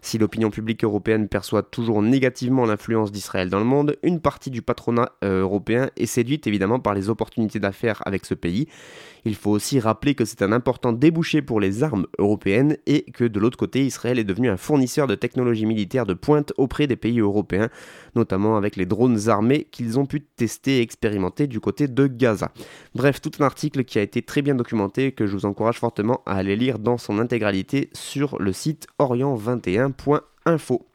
Si 0.01 0.17
l'opinion 0.17 0.49
publique 0.49 0.83
européenne 0.83 1.27
perçoit 1.27 1.63
toujours 1.63 2.01
négativement 2.01 2.65
l'influence 2.65 3.11
d'Israël 3.11 3.49
dans 3.49 3.59
le 3.59 3.65
monde, 3.65 3.97
une 4.03 4.19
partie 4.19 4.49
du 4.49 4.61
patronat 4.61 5.11
euh, 5.23 5.41
européen 5.41 5.89
est 5.97 6.05
séduite 6.05 6.47
évidemment 6.47 6.79
par 6.79 6.93
les 6.93 7.09
opportunités 7.09 7.59
d'affaires 7.59 8.01
avec 8.05 8.25
ce 8.25 8.33
pays. 8.33 8.67
Il 9.25 9.35
faut 9.35 9.51
aussi 9.51 9.79
rappeler 9.79 10.15
que 10.15 10.25
c'est 10.25 10.41
un 10.41 10.51
important 10.51 10.93
débouché 10.93 11.41
pour 11.41 11.59
les 11.59 11.83
armes 11.83 12.07
européennes 12.17 12.77
et 12.85 13.03
que 13.11 13.25
de 13.25 13.39
l'autre 13.39 13.57
côté, 13.57 13.85
Israël 13.85 14.19
est 14.19 14.23
devenu 14.23 14.49
un 14.49 14.57
fournisseur 14.57 15.07
de 15.07 15.15
technologies 15.15 15.65
militaires 15.65 16.05
de 16.05 16.13
pointe 16.13 16.53
auprès 16.57 16.87
des 16.87 16.95
pays 16.95 17.19
européens, 17.19 17.69
notamment 18.15 18.55
avec 18.55 18.75
les 18.75 18.85
drones 18.85 19.27
armés 19.27 19.67
qu'ils 19.71 19.99
ont 19.99 20.05
pu 20.05 20.21
tester 20.21 20.77
et 20.77 20.81
expérimenter 20.81 21.47
du 21.47 21.59
côté 21.59 21.87
de 21.87 22.07
Gaza. 22.07 22.51
Bref, 22.95 23.19
tout 23.21 23.31
un 23.39 23.45
article 23.45 23.83
qui 23.83 23.99
a 23.99 24.01
été 24.01 24.21
très 24.21 24.41
bien 24.41 24.55
documenté 24.55 25.11
que 25.11 25.27
je 25.27 25.33
vous 25.33 25.45
encourage 25.45 25.79
fortement 25.79 26.21
à 26.25 26.35
aller 26.35 26.55
lire 26.55 26.79
dans 26.79 26.97
son 26.97 27.19
intégralité 27.19 27.89
sur 27.93 28.39
le 28.39 28.53
site 28.53 28.87
orient21.info. 29.91 30.85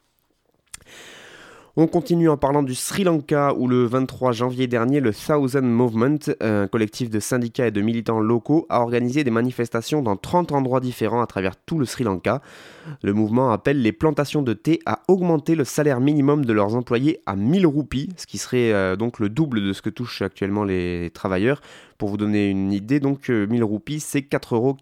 On 1.77 1.87
continue 1.87 2.29
en 2.29 2.37
parlant 2.37 2.63
du 2.63 2.73
Sri 2.73 3.03
Lanka 3.03 3.53
où 3.53 3.67
le 3.67 3.83
23 3.83 4.31
janvier 4.31 4.65
dernier, 4.65 5.01
le 5.01 5.13
Thousand 5.13 5.61
Movement, 5.61 6.19
un 6.39 6.67
collectif 6.67 7.09
de 7.09 7.19
syndicats 7.19 7.67
et 7.67 7.71
de 7.71 7.81
militants 7.81 8.21
locaux, 8.21 8.65
a 8.69 8.79
organisé 8.79 9.25
des 9.25 9.31
manifestations 9.31 10.01
dans 10.01 10.15
30 10.15 10.53
endroits 10.53 10.79
différents 10.79 11.21
à 11.21 11.27
travers 11.27 11.57
tout 11.57 11.77
le 11.77 11.83
Sri 11.83 12.05
Lanka. 12.05 12.41
Le 13.03 13.11
mouvement 13.11 13.51
appelle 13.51 13.81
les 13.81 13.91
plantations 13.91 14.41
de 14.41 14.53
thé 14.53 14.79
à 14.85 15.01
augmenter 15.09 15.55
le 15.55 15.65
salaire 15.65 15.99
minimum 15.99 16.45
de 16.45 16.53
leurs 16.53 16.77
employés 16.77 17.21
à 17.25 17.35
1000 17.35 17.67
roupies, 17.67 18.09
ce 18.15 18.25
qui 18.25 18.37
serait 18.37 18.71
euh, 18.71 18.95
donc 18.95 19.19
le 19.19 19.27
double 19.27 19.61
de 19.61 19.73
ce 19.73 19.81
que 19.81 19.89
touchent 19.89 20.21
actuellement 20.21 20.63
les 20.63 21.11
travailleurs. 21.13 21.59
Pour 21.97 22.07
vous 22.07 22.15
donner 22.15 22.49
une 22.49 22.71
idée, 22.71 23.01
donc 23.01 23.27
1000 23.27 23.61
euh, 23.61 23.65
roupies, 23.65 23.99
c'est 23.99 24.21
4,80 24.21 24.55
euros 24.55 24.77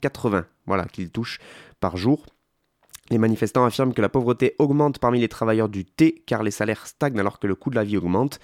voilà, 0.68 0.86
qu'ils 0.86 1.10
touchent 1.10 1.40
par 1.80 1.98
jour. 1.98 2.24
Les 3.10 3.18
manifestants 3.18 3.66
affirment 3.66 3.94
que 3.94 4.02
la 4.02 4.10
pauvreté 4.10 4.56
augmente 4.60 5.00
parmi 5.00 5.20
les 5.20 5.28
travailleurs 5.28 5.70
du 5.70 5.86
thé 5.86 6.24
car 6.26 6.42
les 6.42 6.52
salaires 6.52 6.88
stagnent 6.88 7.20
alors 7.20 7.40
que 7.40 7.48
le 7.48 7.56
coût 7.56 7.70
de 7.70 7.76
la 7.76 7.84
vie 7.84 7.98
augmente. 7.98 8.40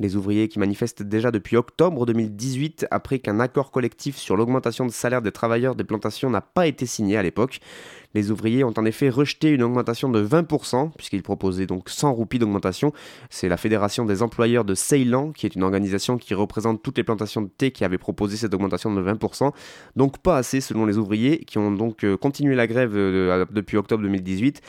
Les 0.00 0.16
ouvriers 0.16 0.48
qui 0.48 0.58
manifestent 0.58 1.02
déjà 1.02 1.30
depuis 1.30 1.58
octobre 1.58 2.06
2018 2.06 2.86
après 2.90 3.18
qu'un 3.18 3.38
accord 3.38 3.70
collectif 3.70 4.16
sur 4.16 4.34
l'augmentation 4.34 4.86
de 4.86 4.90
salaire 4.90 5.20
des 5.20 5.30
travailleurs 5.30 5.74
des 5.74 5.84
plantations 5.84 6.30
n'a 6.30 6.40
pas 6.40 6.66
été 6.66 6.86
signé 6.86 7.18
à 7.18 7.22
l'époque. 7.22 7.60
Les 8.14 8.30
ouvriers 8.30 8.64
ont 8.64 8.72
en 8.78 8.86
effet 8.86 9.10
rejeté 9.10 9.50
une 9.50 9.62
augmentation 9.62 10.08
de 10.08 10.26
20%, 10.26 10.92
puisqu'ils 10.96 11.22
proposaient 11.22 11.66
donc 11.66 11.90
100 11.90 12.14
roupies 12.14 12.38
d'augmentation. 12.38 12.94
C'est 13.28 13.50
la 13.50 13.58
Fédération 13.58 14.06
des 14.06 14.22
employeurs 14.22 14.64
de 14.64 14.74
Ceylan, 14.74 15.32
qui 15.32 15.44
est 15.44 15.54
une 15.54 15.62
organisation 15.62 16.16
qui 16.16 16.32
représente 16.32 16.82
toutes 16.82 16.96
les 16.96 17.04
plantations 17.04 17.42
de 17.42 17.50
thé 17.50 17.70
qui 17.70 17.84
avait 17.84 17.98
proposé 17.98 18.38
cette 18.38 18.54
augmentation 18.54 18.94
de 18.94 19.02
20%. 19.02 19.52
Donc 19.96 20.16
pas 20.16 20.38
assez 20.38 20.62
selon 20.62 20.86
les 20.86 20.96
ouvriers, 20.96 21.40
qui 21.40 21.58
ont 21.58 21.70
donc 21.70 22.04
euh, 22.04 22.16
continué 22.16 22.54
la 22.54 22.66
grève 22.66 22.92
euh, 22.94 23.44
depuis 23.52 23.76
octobre 23.76 24.02
2018. 24.02 24.62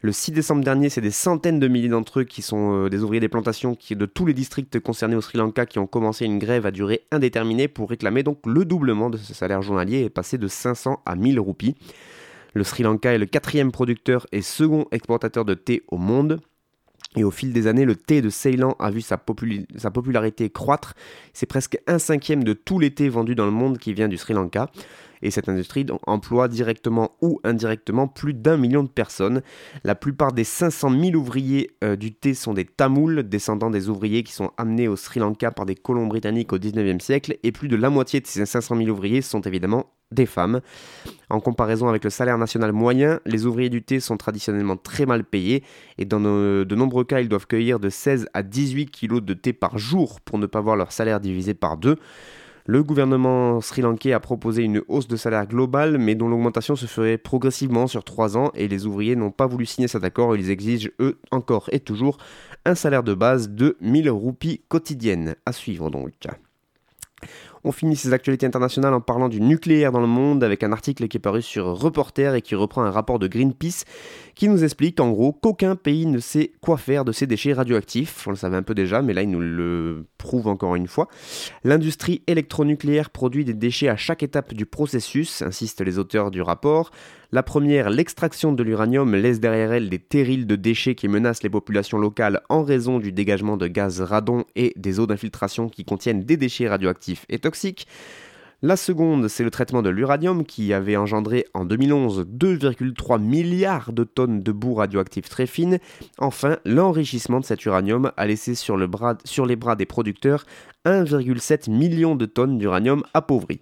Le 0.00 0.12
6 0.12 0.30
décembre 0.30 0.62
dernier, 0.62 0.90
c'est 0.90 1.00
des 1.00 1.10
centaines 1.10 1.58
de 1.58 1.66
milliers 1.66 1.88
d'entre 1.88 2.20
eux 2.20 2.24
qui 2.24 2.40
sont 2.40 2.84
euh, 2.84 2.88
des 2.88 3.02
ouvriers 3.02 3.20
des 3.20 3.28
plantations 3.28 3.76
de 3.90 4.06
tous 4.06 4.26
les 4.26 4.34
districts 4.34 4.78
concernés 4.78 5.16
au 5.16 5.20
Sri 5.20 5.38
Lanka 5.38 5.66
qui 5.66 5.80
ont 5.80 5.88
commencé 5.88 6.24
une 6.24 6.38
grève 6.38 6.66
à 6.66 6.70
durée 6.70 7.02
indéterminée 7.10 7.66
pour 7.66 7.90
réclamer 7.90 8.22
donc 8.22 8.38
le 8.46 8.64
doublement 8.64 9.10
de 9.10 9.16
ce 9.16 9.34
salaire 9.34 9.60
journalier 9.60 10.02
et 10.04 10.10
passer 10.10 10.38
de 10.38 10.46
500 10.46 11.02
à 11.04 11.16
1000 11.16 11.40
roupies. 11.40 11.74
Le 12.54 12.62
Sri 12.62 12.84
Lanka 12.84 13.12
est 13.12 13.18
le 13.18 13.26
quatrième 13.26 13.72
producteur 13.72 14.28
et 14.30 14.40
second 14.40 14.86
exportateur 14.92 15.44
de 15.44 15.54
thé 15.54 15.82
au 15.88 15.98
monde. 15.98 16.40
Et 17.16 17.24
au 17.24 17.30
fil 17.30 17.52
des 17.52 17.66
années, 17.66 17.84
le 17.84 17.96
thé 17.96 18.20
de 18.20 18.28
Ceylan 18.28 18.76
a 18.78 18.90
vu 18.90 19.00
sa, 19.00 19.16
popularité 19.16 20.50
croître. 20.50 20.94
C'est 21.32 21.46
presque 21.46 21.78
un 21.86 21.98
cinquième 21.98 22.44
de 22.44 22.52
tout 22.52 22.78
les 22.78 22.90
thé 22.90 23.08
vendu 23.08 23.34
dans 23.34 23.46
le 23.46 23.50
monde 23.50 23.78
qui 23.78 23.94
vient 23.94 24.08
du 24.08 24.18
Sri 24.18 24.34
Lanka. 24.34 24.70
Et 25.22 25.30
cette 25.30 25.48
industrie 25.48 25.84
emploie 26.06 26.46
directement 26.46 27.16
ou 27.22 27.40
indirectement 27.42 28.06
plus 28.06 28.34
d'un 28.34 28.56
million 28.56 28.84
de 28.84 28.88
personnes. 28.88 29.42
La 29.82 29.94
plupart 29.94 30.32
des 30.32 30.44
500 30.44 30.90
000 30.90 31.14
ouvriers 31.16 31.70
euh, 31.82 31.96
du 31.96 32.14
thé 32.14 32.34
sont 32.34 32.54
des 32.54 32.64
Tamouls, 32.64 33.24
descendants 33.24 33.70
des 33.70 33.88
ouvriers 33.88 34.22
qui 34.22 34.32
sont 34.32 34.52
amenés 34.58 34.86
au 34.86 34.94
Sri 34.94 35.18
Lanka 35.18 35.50
par 35.50 35.66
des 35.66 35.74
colons 35.74 36.06
britanniques 36.06 36.52
au 36.52 36.58
19e 36.58 37.00
siècle. 37.00 37.36
Et 37.42 37.50
plus 37.50 37.68
de 37.68 37.74
la 37.74 37.90
moitié 37.90 38.20
de 38.20 38.26
ces 38.26 38.46
500 38.46 38.76
000 38.76 38.90
ouvriers 38.90 39.22
sont 39.22 39.40
évidemment 39.40 39.86
des 40.10 40.26
femmes. 40.26 40.60
En 41.28 41.40
comparaison 41.40 41.88
avec 41.88 42.04
le 42.04 42.10
salaire 42.10 42.38
national 42.38 42.72
moyen, 42.72 43.20
les 43.26 43.46
ouvriers 43.46 43.68
du 43.68 43.82
thé 43.82 44.00
sont 44.00 44.16
traditionnellement 44.16 44.76
très 44.76 45.06
mal 45.06 45.24
payés 45.24 45.62
et 45.98 46.04
dans 46.04 46.20
de 46.20 46.74
nombreux 46.74 47.04
cas, 47.04 47.20
ils 47.20 47.28
doivent 47.28 47.46
cueillir 47.46 47.78
de 47.78 47.90
16 47.90 48.28
à 48.34 48.42
18 48.42 48.86
kilos 48.90 49.22
de 49.22 49.34
thé 49.34 49.52
par 49.52 49.78
jour 49.78 50.20
pour 50.20 50.38
ne 50.38 50.46
pas 50.46 50.60
voir 50.60 50.76
leur 50.76 50.92
salaire 50.92 51.20
divisé 51.20 51.54
par 51.54 51.76
deux. 51.76 51.96
Le 52.70 52.82
gouvernement 52.82 53.62
sri-lankais 53.62 54.12
a 54.12 54.20
proposé 54.20 54.62
une 54.62 54.82
hausse 54.88 55.08
de 55.08 55.16
salaire 55.16 55.46
globale, 55.46 55.96
mais 55.96 56.14
dont 56.14 56.28
l'augmentation 56.28 56.76
se 56.76 56.84
ferait 56.84 57.16
progressivement 57.16 57.86
sur 57.86 58.04
3 58.04 58.36
ans, 58.36 58.50
et 58.54 58.68
les 58.68 58.84
ouvriers 58.84 59.16
n'ont 59.16 59.30
pas 59.30 59.46
voulu 59.46 59.64
signer 59.64 59.88
cet 59.88 60.04
accord. 60.04 60.36
Ils 60.36 60.50
exigent, 60.50 60.90
eux, 61.00 61.18
encore 61.30 61.70
et 61.72 61.80
toujours, 61.80 62.18
un 62.66 62.74
salaire 62.74 63.02
de 63.02 63.14
base 63.14 63.48
de 63.48 63.78
1000 63.80 64.10
roupies 64.10 64.60
quotidiennes. 64.68 65.34
À 65.46 65.52
suivre 65.52 65.88
donc. 65.88 66.12
On 67.64 67.72
finit 67.72 67.96
ces 67.96 68.12
actualités 68.12 68.46
internationales 68.46 68.94
en 68.94 69.00
parlant 69.00 69.28
du 69.28 69.40
nucléaire 69.40 69.92
dans 69.92 70.00
le 70.00 70.06
monde 70.06 70.44
avec 70.44 70.62
un 70.62 70.72
article 70.72 71.08
qui 71.08 71.16
est 71.16 71.20
paru 71.20 71.42
sur 71.42 71.66
Reporter 71.66 72.34
et 72.34 72.42
qui 72.42 72.54
reprend 72.54 72.82
un 72.82 72.90
rapport 72.90 73.18
de 73.18 73.26
Greenpeace 73.26 73.84
qui 74.34 74.48
nous 74.48 74.62
explique 74.62 75.00
en 75.00 75.10
gros 75.10 75.32
qu'aucun 75.32 75.74
pays 75.74 76.06
ne 76.06 76.20
sait 76.20 76.52
quoi 76.60 76.76
faire 76.76 77.04
de 77.04 77.10
ces 77.10 77.26
déchets 77.26 77.52
radioactifs. 77.52 78.26
On 78.28 78.30
le 78.30 78.36
savait 78.36 78.56
un 78.56 78.62
peu 78.62 78.74
déjà, 78.74 79.02
mais 79.02 79.12
là 79.12 79.22
il 79.22 79.30
nous 79.30 79.40
le 79.40 80.06
prouve 80.16 80.46
encore 80.46 80.76
une 80.76 80.86
fois. 80.86 81.08
L'industrie 81.64 82.22
électronucléaire 82.28 83.10
produit 83.10 83.44
des 83.44 83.54
déchets 83.54 83.88
à 83.88 83.96
chaque 83.96 84.22
étape 84.22 84.54
du 84.54 84.64
processus, 84.64 85.42
insistent 85.42 85.80
les 85.80 85.98
auteurs 85.98 86.30
du 86.30 86.40
rapport. 86.40 86.92
La 87.30 87.42
première, 87.42 87.90
l'extraction 87.90 88.54
de 88.54 88.62
l'uranium, 88.62 89.14
laisse 89.14 89.38
derrière 89.38 89.72
elle 89.72 89.90
des 89.90 89.98
terrils 89.98 90.46
de 90.46 90.56
déchets 90.56 90.94
qui 90.94 91.08
menacent 91.08 91.42
les 91.42 91.50
populations 91.50 91.98
locales 91.98 92.40
en 92.48 92.62
raison 92.62 92.98
du 92.98 93.12
dégagement 93.12 93.58
de 93.58 93.66
gaz 93.66 94.00
radon 94.00 94.44
et 94.56 94.72
des 94.76 94.98
eaux 94.98 95.06
d'infiltration 95.06 95.68
qui 95.68 95.84
contiennent 95.84 96.22
des 96.22 96.38
déchets 96.38 96.68
radioactifs 96.68 97.26
La 98.60 98.76
seconde, 98.76 99.28
c'est 99.28 99.44
le 99.44 99.52
traitement 99.52 99.82
de 99.82 99.88
l'uranium 99.88 100.44
qui 100.44 100.72
avait 100.72 100.96
engendré 100.96 101.46
en 101.54 101.64
2011 101.64 102.26
2,3 102.26 103.20
milliards 103.20 103.92
de 103.92 104.02
tonnes 104.02 104.42
de 104.42 104.50
boue 104.50 104.74
radioactive 104.74 105.28
très 105.28 105.46
fine. 105.46 105.78
Enfin, 106.18 106.58
l'enrichissement 106.64 107.38
de 107.38 107.44
cet 107.44 107.64
uranium 107.66 108.10
a 108.16 108.26
laissé 108.26 108.56
sur, 108.56 108.76
le 108.76 108.90
sur 109.24 109.46
les 109.46 109.54
bras 109.54 109.76
des 109.76 109.86
producteurs 109.86 110.44
1,7 110.86 111.70
million 111.70 112.16
de 112.16 112.26
tonnes 112.26 112.58
d'uranium 112.58 113.04
appauvri. 113.14 113.60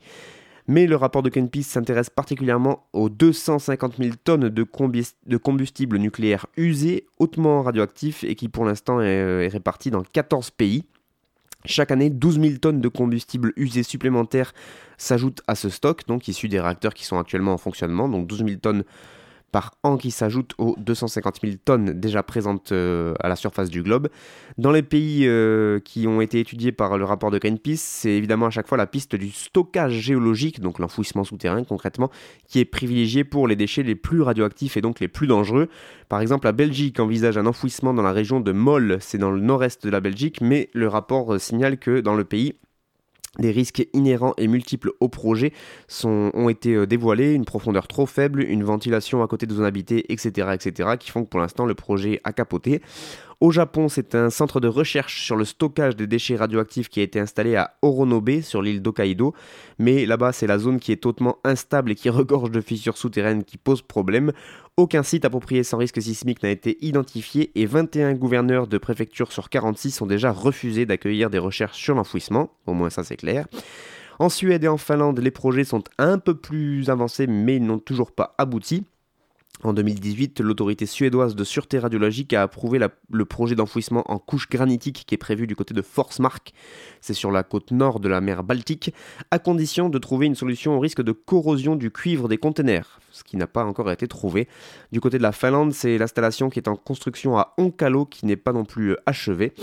Mais 0.66 0.87
le 0.87 0.97
rapport 0.97 1.23
de 1.23 1.28
Greenpeace 1.28 1.64
s'intéresse 1.64 2.09
particulièrement 2.09 2.88
aux 2.95 3.11
250 3.11 3.99
000 3.99 4.14
tonnes 4.25 4.49
de, 4.49 4.62
combustible 5.37 5.99
nucléaire 5.99 6.47
usé, 6.57 7.07
hautement 7.19 7.62
radioactif 7.62 8.25
et 8.25 8.35
qui 8.35 8.49
pour 8.49 8.64
l'instant 8.64 9.02
est, 9.02 9.23
euh, 9.23 9.45
est 9.45 9.49
réparti 9.49 9.90
dans 9.90 10.02
14 10.02 10.50
pays. 10.52 10.87
Chaque 11.66 11.90
année, 11.90 12.11
12 12.11 12.40
000 12.40 12.54
tonnes 12.58 12.80
de 12.80 12.88
combustible 12.88 13.52
usé 13.56 13.82
supplémentaires 13.82 14.54
s'ajoutent 14.99 15.42
à 15.46 15.54
ce 15.54 15.68
stock, 15.68 16.06
donc 16.06 16.28
issu 16.28 16.49
des 16.49 16.61
réacteurs 16.61 16.94
qui 16.94 17.04
sont 17.04 17.18
actuellement 17.18 17.52
en 17.52 17.58
fonctionnement. 17.58 18.08
Donc 18.08 18.26
12 18.26 18.44
000 18.44 18.50
tonnes 18.61 18.85
par 19.52 19.74
an 19.82 19.96
qui 19.96 20.10
s'ajoute 20.10 20.52
aux 20.58 20.74
250 20.78 21.40
000 21.42 21.54
tonnes 21.64 21.92
déjà 21.92 22.22
présentes 22.22 22.72
euh, 22.72 23.14
à 23.20 23.28
la 23.28 23.36
surface 23.36 23.70
du 23.70 23.82
globe. 23.82 24.08
Dans 24.58 24.72
les 24.72 24.82
pays 24.82 25.26
euh, 25.26 25.80
qui 25.80 26.06
ont 26.06 26.20
été 26.20 26.40
étudiés 26.40 26.72
par 26.72 26.98
le 26.98 27.04
rapport 27.04 27.30
de 27.30 27.38
Greenpeace, 27.38 27.80
c'est 27.80 28.10
évidemment 28.10 28.46
à 28.46 28.50
chaque 28.50 28.66
fois 28.66 28.76
la 28.78 28.86
piste 28.86 29.16
du 29.16 29.30
stockage 29.30 29.94
géologique, 29.94 30.60
donc 30.60 30.78
l'enfouissement 30.78 31.24
souterrain 31.24 31.64
concrètement, 31.64 32.10
qui 32.46 32.58
est 32.58 32.64
privilégiée 32.64 33.24
pour 33.24 33.48
les 33.48 33.56
déchets 33.56 33.82
les 33.82 33.94
plus 33.94 34.22
radioactifs 34.22 34.76
et 34.76 34.80
donc 34.80 35.00
les 35.00 35.08
plus 35.08 35.26
dangereux. 35.26 35.68
Par 36.08 36.20
exemple, 36.20 36.46
la 36.46 36.52
Belgique 36.52 37.00
envisage 37.00 37.38
un 37.38 37.46
enfouissement 37.46 37.94
dans 37.94 38.02
la 38.02 38.12
région 38.12 38.40
de 38.40 38.52
Moll, 38.52 38.98
c'est 39.00 39.18
dans 39.18 39.30
le 39.30 39.40
nord-est 39.40 39.84
de 39.84 39.90
la 39.90 40.00
Belgique, 40.00 40.40
mais 40.40 40.70
le 40.72 40.88
rapport 40.88 41.34
euh, 41.34 41.38
signale 41.38 41.78
que 41.78 42.00
dans 42.00 42.14
le 42.14 42.24
pays, 42.24 42.54
des 43.38 43.50
risques 43.50 43.87
inhérents 43.93 44.35
et 44.38 44.49
multiples 44.49 44.93
au 45.00 45.09
projet 45.09 45.52
ont 46.05 46.49
été 46.49 46.75
euh, 46.75 46.87
dévoilés, 46.87 47.33
une 47.33 47.45
profondeur 47.45 47.88
trop 47.88 48.07
faible, 48.07 48.43
une 48.43 48.64
ventilation 48.64 49.23
à 49.23 49.28
côté 49.28 49.47
de 49.47 49.55
zones 49.55 49.66
habitées, 49.66 50.12
etc., 50.12 50.49
etc., 50.55 50.90
qui 50.99 51.11
font 51.11 51.25
que 51.25 51.28
pour 51.28 51.40
l'instant 51.40 51.66
le 51.66 51.75
projet 51.75 52.21
a 52.25 52.33
capoté. 52.33 52.81
Au 53.38 53.50
Japon, 53.50 53.90
c'est 53.90 54.14
un 54.14 54.31
centre 54.31 54.61
de 54.61 54.69
recherche 54.69 55.23
sur 55.23 55.37
le 55.37 55.45
stockage 55.45 55.95
des 55.95 56.07
déchets 56.07 56.37
radioactifs 56.37 56.88
qui 56.88 57.00
a 57.00 57.02
été 57.02 57.21
installé 57.21 57.55
à 57.55 57.75
Oronobe, 57.83 58.40
sur 58.40 58.62
l'île 58.62 58.81
d'Hokkaido. 58.81 59.35
Mais 59.78 60.07
là-bas, 60.07 60.33
c'est 60.33 60.47
la 60.47 60.59
zone 60.59 60.81
qui 60.81 60.90
est 60.90 61.05
hautement 61.05 61.37
instable 61.45 61.90
et 61.90 61.95
qui 61.95 62.09
regorge 62.11 62.50
de 62.50 62.62
fissures 62.62 62.97
souterraines 62.97 63.45
qui 63.45 63.59
posent 63.59 63.83
problème. 63.83 64.33
Aucun 64.78 65.02
site 65.02 65.26
approprié 65.26 65.64
sans 65.64 65.76
risque 65.76 66.00
sismique 66.00 66.43
n'a 66.43 66.49
été 66.49 66.78
identifié 66.81 67.52
et 67.55 67.66
21 67.66 68.14
gouverneurs 68.14 68.69
de 68.69 68.78
préfecture 68.78 69.31
sur 69.31 69.50
46 69.50 70.00
ont 70.00 70.07
déjà 70.07 70.33
refusé 70.33 70.87
d'accueillir 70.87 71.28
des 71.28 71.38
recherches 71.38 71.78
sur 71.78 71.95
l'enfouissement. 71.95 72.50
Au 72.66 72.73
moins, 72.73 72.88
ça 72.88 73.05
c'est 73.05 73.16
clair. 73.16 73.47
En 74.19 74.31
Suède 74.31 74.64
et 74.64 74.69
en 74.69 74.78
Finlande, 74.78 75.19
les 75.19 75.31
projets 75.31 75.64
sont 75.64 75.85
un 75.99 76.19
peu 76.19 76.35
plus 76.35 76.88
avancés 76.88 77.26
mais 77.26 77.59
n'ont 77.59 77.78
toujours 77.78 78.12
pas 78.12 78.35
abouti. 78.38 78.85
En 79.62 79.72
2018, 79.72 80.40
l'autorité 80.40 80.84
suédoise 80.84 81.34
de 81.34 81.42
sûreté 81.42 81.78
radiologique 81.78 82.34
a 82.34 82.42
approuvé 82.42 82.78
le 83.10 83.25
projet 83.25 83.54
d'enfouissement 83.54 84.04
en 84.10 84.18
couche 84.18 84.48
granitique 84.50 85.04
qui 85.06 85.14
est 85.14 85.18
prévu 85.18 85.46
du 85.46 85.56
côté 85.56 85.72
de 85.72 85.80
Forsmark, 85.80 86.52
c'est 87.00 87.14
sur 87.14 87.30
la 87.30 87.42
côte 87.42 87.70
nord 87.70 87.98
de 87.98 88.08
la 88.08 88.20
mer 88.20 88.44
Baltique, 88.44 88.92
à 89.30 89.38
condition 89.38 89.88
de 89.88 89.98
trouver 89.98 90.26
une 90.26 90.34
solution 90.34 90.76
au 90.76 90.80
risque 90.80 91.02
de 91.02 91.12
corrosion 91.12 91.75
du 91.75 91.90
cuivre 91.90 92.28
des 92.28 92.36
containers, 92.36 93.00
ce 93.10 93.25
qui 93.25 93.38
n'a 93.38 93.46
pas 93.46 93.64
encore 93.64 93.90
été 93.90 94.06
trouvé. 94.06 94.46
Du 94.92 95.00
côté 95.00 95.16
de 95.16 95.22
la 95.22 95.32
Finlande, 95.32 95.72
c'est 95.72 95.96
l'installation 95.96 96.50
qui 96.50 96.58
est 96.58 96.68
en 96.68 96.76
construction 96.76 97.38
à 97.38 97.54
Onkalo 97.56 98.04
qui 98.04 98.26
n'est 98.26 98.36
pas 98.36 98.52
non 98.52 98.66
plus 98.66 98.94
achevée. 99.06 99.54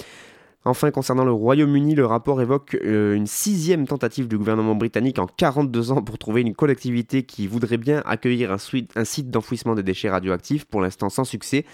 Enfin, 0.65 0.91
concernant 0.91 1.25
le 1.25 1.33
Royaume-Uni, 1.33 1.93
le 1.93 2.05
rapport 2.05 2.41
évoque 2.41 2.77
euh, 2.85 3.15
une 3.15 3.27
sixième 3.27 3.85
tentative 3.85 4.29
du 4.29 4.37
gouvernement 4.37 4.75
britannique 4.75 5.19
en 5.19 5.27
42 5.27 5.91
ans 5.91 6.01
pour 6.01 6.17
trouver 6.17 6.39
une 6.39 6.55
collectivité 6.55 7.23
qui 7.23 7.47
voudrait 7.47 7.77
bien 7.77 8.01
accueillir 8.05 8.49
un, 8.49 8.57
site 8.57 9.29
d'enfouissement 9.29 9.75
des 9.75 9.83
déchets 9.83 10.09
radioactifs, 10.09 10.63
pour 10.63 10.79
l'instant 10.79 11.09
sans 11.09 11.25
succès. 11.25 11.65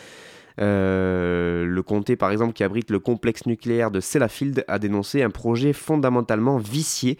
Euh, 0.60 1.66
le 1.66 1.84
comté, 1.84 2.16
par 2.16 2.32
exemple, 2.32 2.54
qui 2.54 2.64
abrite 2.64 2.90
le 2.90 2.98
complexe 2.98 3.46
nucléaire 3.46 3.92
de 3.92 4.00
Sellafield, 4.00 4.66
a 4.68 4.80
dénoncé 4.80 5.22
un 5.22 5.30
projet 5.30 5.72
fondamentalement 5.72 6.58
vicié 6.58 7.20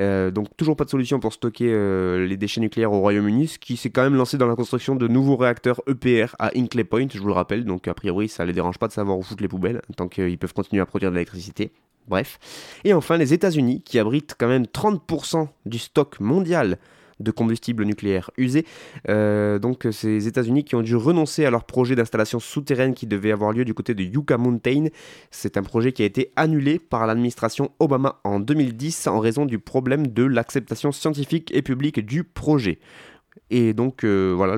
euh, 0.00 0.30
donc 0.30 0.48
toujours 0.56 0.76
pas 0.76 0.84
de 0.84 0.90
solution 0.90 1.20
pour 1.20 1.32
stocker 1.32 1.68
euh, 1.68 2.26
les 2.26 2.36
déchets 2.36 2.60
nucléaires 2.60 2.92
au 2.92 3.00
Royaume-Uni, 3.00 3.48
ce 3.48 3.58
qui 3.58 3.76
s'est 3.76 3.90
quand 3.90 4.02
même 4.02 4.16
lancé 4.16 4.36
dans 4.38 4.48
la 4.48 4.56
construction 4.56 4.96
de 4.96 5.06
nouveaux 5.06 5.36
réacteurs 5.36 5.80
EPR 5.88 6.34
à 6.38 6.50
Hinkley 6.56 6.84
Point, 6.84 7.06
je 7.12 7.20
vous 7.20 7.28
le 7.28 7.32
rappelle, 7.32 7.64
donc 7.64 7.86
a 7.86 7.94
priori 7.94 8.28
ça 8.28 8.44
les 8.44 8.52
dérange 8.52 8.78
pas 8.78 8.88
de 8.88 8.92
savoir 8.92 9.18
où 9.18 9.22
foutre 9.22 9.42
les 9.42 9.48
poubelles, 9.48 9.82
tant 9.96 10.08
qu'ils 10.08 10.38
peuvent 10.38 10.54
continuer 10.54 10.82
à 10.82 10.86
produire 10.86 11.10
de 11.10 11.14
l'électricité. 11.16 11.72
Bref. 12.08 12.38
Et 12.84 12.92
enfin 12.92 13.16
les 13.16 13.32
États-Unis, 13.32 13.82
qui 13.82 13.98
abritent 13.98 14.34
quand 14.38 14.48
même 14.48 14.64
30% 14.64 15.48
du 15.64 15.78
stock 15.78 16.20
mondial 16.20 16.78
de 17.20 17.30
combustible 17.30 17.84
nucléaire 17.84 18.30
usé. 18.36 18.64
Euh, 19.08 19.58
donc 19.58 19.86
ces 19.90 20.26
États-Unis 20.26 20.64
qui 20.64 20.74
ont 20.74 20.82
dû 20.82 20.96
renoncer 20.96 21.44
à 21.44 21.50
leur 21.50 21.64
projet 21.64 21.94
d'installation 21.94 22.40
souterraine 22.40 22.94
qui 22.94 23.06
devait 23.06 23.32
avoir 23.32 23.52
lieu 23.52 23.64
du 23.64 23.74
côté 23.74 23.94
de 23.94 24.02
Yucca 24.02 24.38
Mountain. 24.38 24.86
C'est 25.30 25.56
un 25.56 25.62
projet 25.62 25.92
qui 25.92 26.02
a 26.02 26.06
été 26.06 26.32
annulé 26.36 26.78
par 26.78 27.06
l'administration 27.06 27.70
Obama 27.78 28.20
en 28.24 28.40
2010 28.40 29.06
en 29.06 29.20
raison 29.20 29.46
du 29.46 29.58
problème 29.58 30.08
de 30.08 30.24
l'acceptation 30.24 30.92
scientifique 30.92 31.50
et 31.54 31.62
publique 31.62 32.04
du 32.04 32.24
projet. 32.24 32.78
Et 33.50 33.74
donc 33.74 34.04
euh, 34.04 34.32
voilà, 34.34 34.56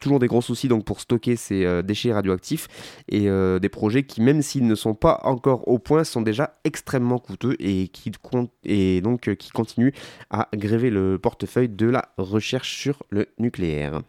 toujours 0.00 0.18
des 0.18 0.26
gros 0.26 0.40
soucis 0.40 0.68
donc 0.68 0.84
pour 0.84 1.00
stocker 1.00 1.36
ces 1.36 1.64
euh, 1.64 1.82
déchets 1.82 2.12
radioactifs 2.12 2.68
et 3.08 3.28
euh, 3.28 3.58
des 3.58 3.68
projets 3.68 4.04
qui, 4.04 4.20
même 4.22 4.40
s'ils 4.40 4.66
ne 4.66 4.74
sont 4.74 4.94
pas 4.94 5.20
encore 5.24 5.66
au 5.68 5.78
point, 5.78 6.04
sont 6.04 6.22
déjà 6.22 6.58
extrêmement 6.64 7.18
coûteux 7.18 7.56
et 7.58 7.90
donc, 9.02 9.34
qui 9.36 9.50
continuent 9.50 9.92
à 10.30 10.48
gréver 10.54 10.90
le 10.90 11.18
portefeuille 11.18 11.68
de 11.68 11.86
la 11.86 12.12
recherche 12.18 12.78
sur 12.78 13.02
le 13.10 13.26
nucléaire. 13.38 14.00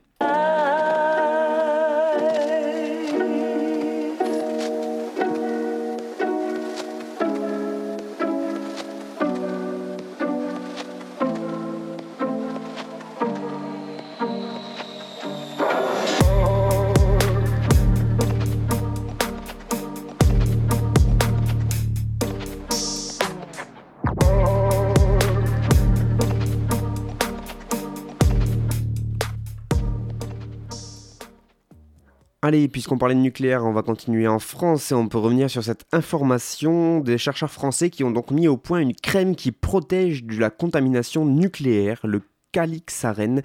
Allez, 32.45 32.67
puisqu'on 32.67 32.99
parlait 32.99 33.15
de 33.15 33.21
nucléaire, 33.21 33.65
on 33.65 33.71
va 33.71 33.81
continuer 33.81 34.27
en 34.27 34.37
France 34.37 34.91
et 34.91 34.93
on 34.93 35.07
peut 35.07 35.17
revenir 35.17 35.49
sur 35.49 35.63
cette 35.63 35.85
information 35.91 36.99
des 36.99 37.17
chercheurs 37.17 37.49
français 37.49 37.89
qui 37.89 38.03
ont 38.03 38.11
donc 38.11 38.29
mis 38.29 38.47
au 38.47 38.55
point 38.55 38.81
une 38.81 38.93
crème 38.93 39.35
qui 39.35 39.51
protège 39.51 40.23
de 40.23 40.39
la 40.39 40.51
contamination 40.51 41.25
nucléaire, 41.25 42.01
le 42.03 42.21
calixarène, 42.51 43.41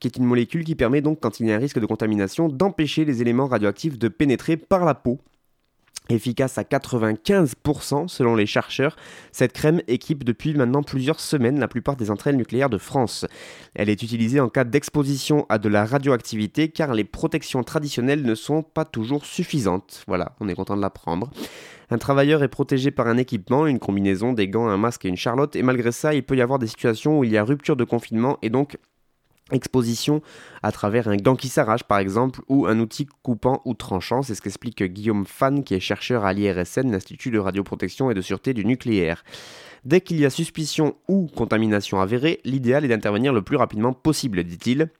qui 0.00 0.08
est 0.08 0.16
une 0.16 0.24
molécule 0.24 0.64
qui 0.64 0.76
permet 0.76 1.02
donc, 1.02 1.20
quand 1.20 1.40
il 1.40 1.46
y 1.46 1.52
a 1.52 1.56
un 1.56 1.58
risque 1.58 1.78
de 1.78 1.84
contamination, 1.84 2.48
d'empêcher 2.48 3.04
les 3.04 3.20
éléments 3.20 3.48
radioactifs 3.48 3.98
de 3.98 4.08
pénétrer 4.08 4.56
par 4.56 4.86
la 4.86 4.94
peau 4.94 5.20
Efficace 6.08 6.56
à 6.58 6.62
95% 6.62 8.08
selon 8.08 8.34
les 8.34 8.46
chercheurs, 8.46 8.96
cette 9.32 9.52
crème 9.52 9.82
équipe 9.88 10.24
depuis 10.24 10.54
maintenant 10.54 10.82
plusieurs 10.82 11.20
semaines 11.20 11.60
la 11.60 11.68
plupart 11.68 11.96
des 11.96 12.06
centrales 12.06 12.36
nucléaires 12.36 12.70
de 12.70 12.78
France. 12.78 13.26
Elle 13.74 13.90
est 13.90 14.02
utilisée 14.02 14.40
en 14.40 14.48
cas 14.48 14.64
d'exposition 14.64 15.44
à 15.48 15.58
de 15.58 15.68
la 15.68 15.84
radioactivité 15.84 16.70
car 16.70 16.94
les 16.94 17.04
protections 17.04 17.62
traditionnelles 17.62 18.22
ne 18.22 18.34
sont 18.34 18.62
pas 18.62 18.84
toujours 18.84 19.24
suffisantes. 19.24 20.04
Voilà, 20.06 20.32
on 20.40 20.48
est 20.48 20.54
content 20.54 20.76
de 20.76 20.82
l'apprendre. 20.82 21.30
Un 21.90 21.98
travailleur 21.98 22.42
est 22.42 22.48
protégé 22.48 22.90
par 22.90 23.06
un 23.06 23.16
équipement, 23.16 23.66
une 23.66 23.78
combinaison, 23.78 24.34
des 24.34 24.48
gants, 24.48 24.68
un 24.68 24.76
masque 24.76 25.06
et 25.06 25.08
une 25.08 25.16
charlotte, 25.16 25.56
et 25.56 25.62
malgré 25.62 25.90
ça, 25.90 26.12
il 26.12 26.22
peut 26.22 26.36
y 26.36 26.42
avoir 26.42 26.58
des 26.58 26.66
situations 26.66 27.18
où 27.18 27.24
il 27.24 27.30
y 27.30 27.38
a 27.38 27.44
rupture 27.44 27.76
de 27.76 27.84
confinement 27.84 28.38
et 28.42 28.50
donc 28.50 28.76
exposition 29.52 30.22
à 30.62 30.72
travers 30.72 31.08
un 31.08 31.16
gant 31.16 31.36
qui 31.36 31.48
s'arrache 31.48 31.84
par 31.84 31.98
exemple 31.98 32.40
ou 32.48 32.66
un 32.66 32.78
outil 32.78 33.06
coupant 33.22 33.62
ou 33.64 33.74
tranchant, 33.74 34.22
c'est 34.22 34.34
ce 34.34 34.42
qu'explique 34.42 34.82
Guillaume 34.82 35.26
Fan 35.26 35.64
qui 35.64 35.74
est 35.74 35.80
chercheur 35.80 36.24
à 36.24 36.32
l'IRSN, 36.32 36.90
l'Institut 36.90 37.30
de 37.30 37.38
radioprotection 37.38 38.10
et 38.10 38.14
de 38.14 38.20
sûreté 38.20 38.54
du 38.54 38.64
nucléaire. 38.64 39.24
Dès 39.84 40.00
qu'il 40.00 40.18
y 40.18 40.26
a 40.26 40.30
suspicion 40.30 40.96
ou 41.08 41.28
contamination 41.28 42.00
avérée, 42.00 42.40
l'idéal 42.44 42.84
est 42.84 42.88
d'intervenir 42.88 43.32
le 43.32 43.42
plus 43.42 43.56
rapidement 43.56 43.92
possible, 43.92 44.44
dit-il. 44.44 44.90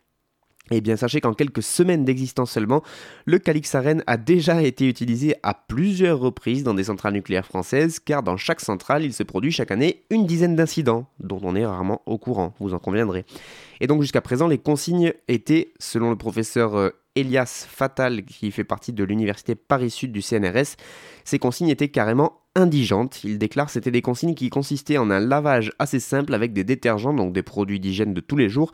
Eh 0.71 0.81
bien, 0.81 0.97
sachez 0.97 1.21
qu'en 1.21 1.35
quelques 1.35 1.63
semaines 1.63 2.05
d'existence 2.05 2.51
seulement, 2.51 2.83
le 3.25 3.39
calixarène 3.39 4.03
a 4.07 4.17
déjà 4.17 4.63
été 4.63 4.87
utilisé 4.87 5.35
à 5.43 5.55
plusieurs 5.55 6.19
reprises 6.19 6.63
dans 6.63 6.75
des 6.75 6.85
centrales 6.85 7.15
nucléaires 7.15 7.47
françaises, 7.47 7.99
car 7.99 8.23
dans 8.23 8.37
chaque 8.37 8.61
centrale, 8.61 9.05
il 9.05 9.13
se 9.13 9.23
produit 9.23 9.51
chaque 9.51 9.71
année 9.71 10.05
une 10.11 10.27
dizaine 10.27 10.57
d'incidents, 10.57 11.07
dont 11.21 11.41
on 11.43 11.57
est 11.57 11.67
rarement 11.67 12.03
au 12.07 12.19
courant, 12.19 12.55
vous 12.59 12.75
en 12.75 12.79
conviendrez. 12.79 13.25
Et 13.81 13.87
donc 13.87 14.03
jusqu'à 14.03 14.21
présent, 14.21 14.49
les 14.49 14.59
consignes 14.59 15.13
étaient, 15.29 15.73
selon 15.79 16.11
le 16.11 16.17
professeur 16.17 16.77
euh, 16.77 16.91
Elias 17.15 17.67
Fatal, 17.69 18.25
qui 18.25 18.51
fait 18.51 18.65
partie 18.65 18.93
de 18.93 19.05
l'université 19.05 19.55
Paris-Sud 19.55 20.13
du 20.13 20.23
CNRS, 20.23 20.77
ces 21.25 21.39
consignes 21.39 21.69
étaient 21.69 21.89
carrément 21.89 22.41
indigentes. 22.59 23.25
Il 23.25 23.39
déclare 23.39 23.71
c'était 23.71 23.91
des 23.91 24.03
consignes 24.03 24.35
qui 24.35 24.51
consistaient 24.51 24.99
en 24.99 25.11
un 25.11 25.21
lavage 25.21 25.73
assez 25.79 26.01
simple 26.01 26.35
avec 26.35 26.53
des 26.53 26.65
détergents, 26.65 27.15
donc 27.15 27.33
des 27.33 27.43
produits 27.43 27.81
d'hygiène 27.81 28.13
de 28.13 28.21
tous 28.21 28.37
les 28.37 28.49
jours, 28.49 28.73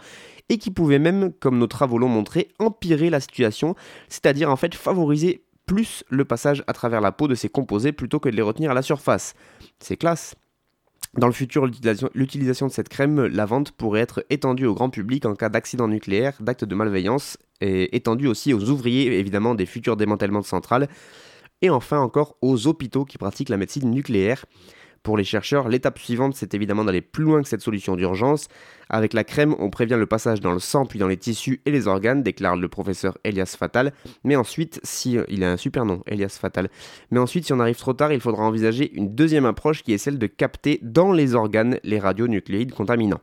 et 0.49 0.59
qui 0.59 0.70
pouvaient 0.70 0.99
même, 0.99 1.33
comme 1.33 1.59
nos 1.59 1.66
travaux 1.66 1.99
l'ont 1.99 2.09
montré, 2.09 2.49
empirer 2.59 3.11
la 3.11 3.20
situation, 3.20 3.75
c'est-à-dire 4.09 4.51
en 4.51 4.57
fait 4.57 4.75
favoriser 4.75 5.44
plus 5.66 6.05
le 6.09 6.25
passage 6.25 6.62
à 6.66 6.73
travers 6.73 7.01
la 7.01 7.12
peau 7.12 7.29
de 7.29 7.35
ces 7.35 7.49
composés 7.49 7.92
plutôt 7.92 8.20
que 8.20 8.29
de 8.29 8.37
les 8.37 8.42
retenir 8.42 8.70
à 8.70 8.75
la 8.75 8.83
surface. 8.83 9.35
C'est 9.79 9.97
classe. 9.97 10.35
Dans 11.16 11.29
le 11.29 11.33
futur, 11.33 11.70
l'utilisation 12.14 12.66
de 12.66 12.73
cette 12.73 12.88
crème 12.88 13.27
lavante 13.27 13.70
pourrait 13.70 14.01
être 14.01 14.25
étendue 14.31 14.66
au 14.66 14.75
grand 14.75 14.90
public 14.90 15.25
en 15.27 15.35
cas 15.35 15.49
d'accident 15.49 15.87
nucléaire, 15.87 16.37
d'actes 16.40 16.64
de 16.64 16.75
malveillance, 16.75 17.38
et 17.61 17.94
étendue 17.97 18.27
aussi 18.27 18.53
aux 18.53 18.68
ouvriers, 18.68 19.18
évidemment, 19.18 19.55
des 19.55 19.64
futurs 19.64 19.97
démantèlements 19.97 20.40
de 20.40 20.47
centrales, 20.47 20.88
et 21.64 21.70
enfin 21.70 21.98
encore 21.98 22.37
aux 22.42 22.66
hôpitaux 22.66 23.07
qui 23.07 23.16
pratiquent 23.16 23.48
la 23.48 23.57
médecine 23.57 23.90
nucléaire. 23.90 24.44
Pour 25.03 25.16
les 25.16 25.24
chercheurs, 25.24 25.70
l'étape 25.70 25.98
suivante, 25.98 26.35
c'est 26.35 26.53
évidemment 26.53 26.85
d'aller 26.85 27.00
plus 27.00 27.24
loin 27.24 27.42
que 27.42 27.48
cette 27.48 27.62
solution 27.62 27.96
d'urgence. 27.96 28.48
Avec 28.90 29.14
la 29.14 29.24
crème, 29.24 29.57
on 29.59 29.70
prévient 29.70 29.96
le 29.98 30.05
passage 30.05 30.42
dans 30.42 30.53
le 30.53 30.59
sang 30.59 30.85
puis 30.85 30.98
dans 30.98 31.09
les 31.09 31.16
tissus 31.16 31.62
et 31.64 31.70
les 31.70 31.88
organes, 31.88 32.22
déclare 32.22 32.57
le 32.57 32.68
professeur 32.68 33.16
Elias 33.24 33.57
Fatal. 33.59 33.94
Mais 34.24 34.37
ensuite, 34.37 34.79
si 34.83 35.16
il 35.29 35.42
a 35.42 35.53
un 35.53 35.57
super 35.57 35.87
nom, 35.87 36.03
Elias 36.07 36.37
Fatal. 36.38 36.68
Mais 37.11 37.18
ensuite, 37.18 37.46
si 37.46 37.55
on 37.55 37.61
arrive 37.61 37.79
trop 37.79 37.94
tard, 37.94 38.12
il 38.12 38.20
faudra 38.20 38.42
envisager 38.44 38.94
une 38.94 39.14
deuxième 39.14 39.46
approche 39.46 39.83
qui 39.83 39.94
est 39.94 39.98
celle 39.98 40.18
de 40.18 40.27
capter 40.27 40.81
dans 40.83 41.12
les 41.12 41.35
organes 41.35 41.79
les 41.83 41.98
radionucléides 41.98 42.72
contaminants. 42.72 43.22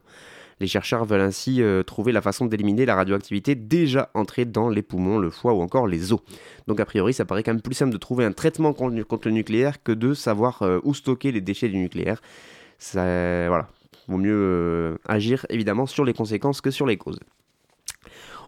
Les 0.61 0.67
chercheurs 0.67 1.05
veulent 1.05 1.21
ainsi 1.21 1.63
euh, 1.63 1.81
trouver 1.81 2.11
la 2.11 2.21
façon 2.21 2.45
d'éliminer 2.45 2.85
la 2.85 2.93
radioactivité 2.93 3.55
déjà 3.55 4.11
entrée 4.13 4.45
dans 4.45 4.69
les 4.69 4.83
poumons, 4.83 5.17
le 5.17 5.31
foie 5.31 5.53
ou 5.53 5.61
encore 5.61 5.87
les 5.87 6.13
os. 6.13 6.19
Donc 6.67 6.79
a 6.79 6.85
priori, 6.85 7.15
ça 7.15 7.25
paraît 7.25 7.41
quand 7.41 7.51
même 7.51 7.63
plus 7.63 7.73
simple 7.73 7.91
de 7.91 7.97
trouver 7.97 8.25
un 8.25 8.31
traitement 8.31 8.71
contre 8.71 9.27
le 9.27 9.31
nucléaire 9.31 9.81
que 9.81 9.91
de 9.91 10.13
savoir 10.13 10.61
euh, 10.61 10.79
où 10.83 10.93
stocker 10.93 11.31
les 11.31 11.41
déchets 11.41 11.67
du 11.67 11.77
nucléaire. 11.77 12.21
Ça, 12.77 13.01
voilà, 13.47 13.69
vaut 14.07 14.17
mieux 14.17 14.35
euh, 14.35 14.97
agir 15.07 15.47
évidemment 15.49 15.87
sur 15.87 16.05
les 16.05 16.13
conséquences 16.13 16.61
que 16.61 16.69
sur 16.69 16.85
les 16.85 16.97
causes. 16.97 17.17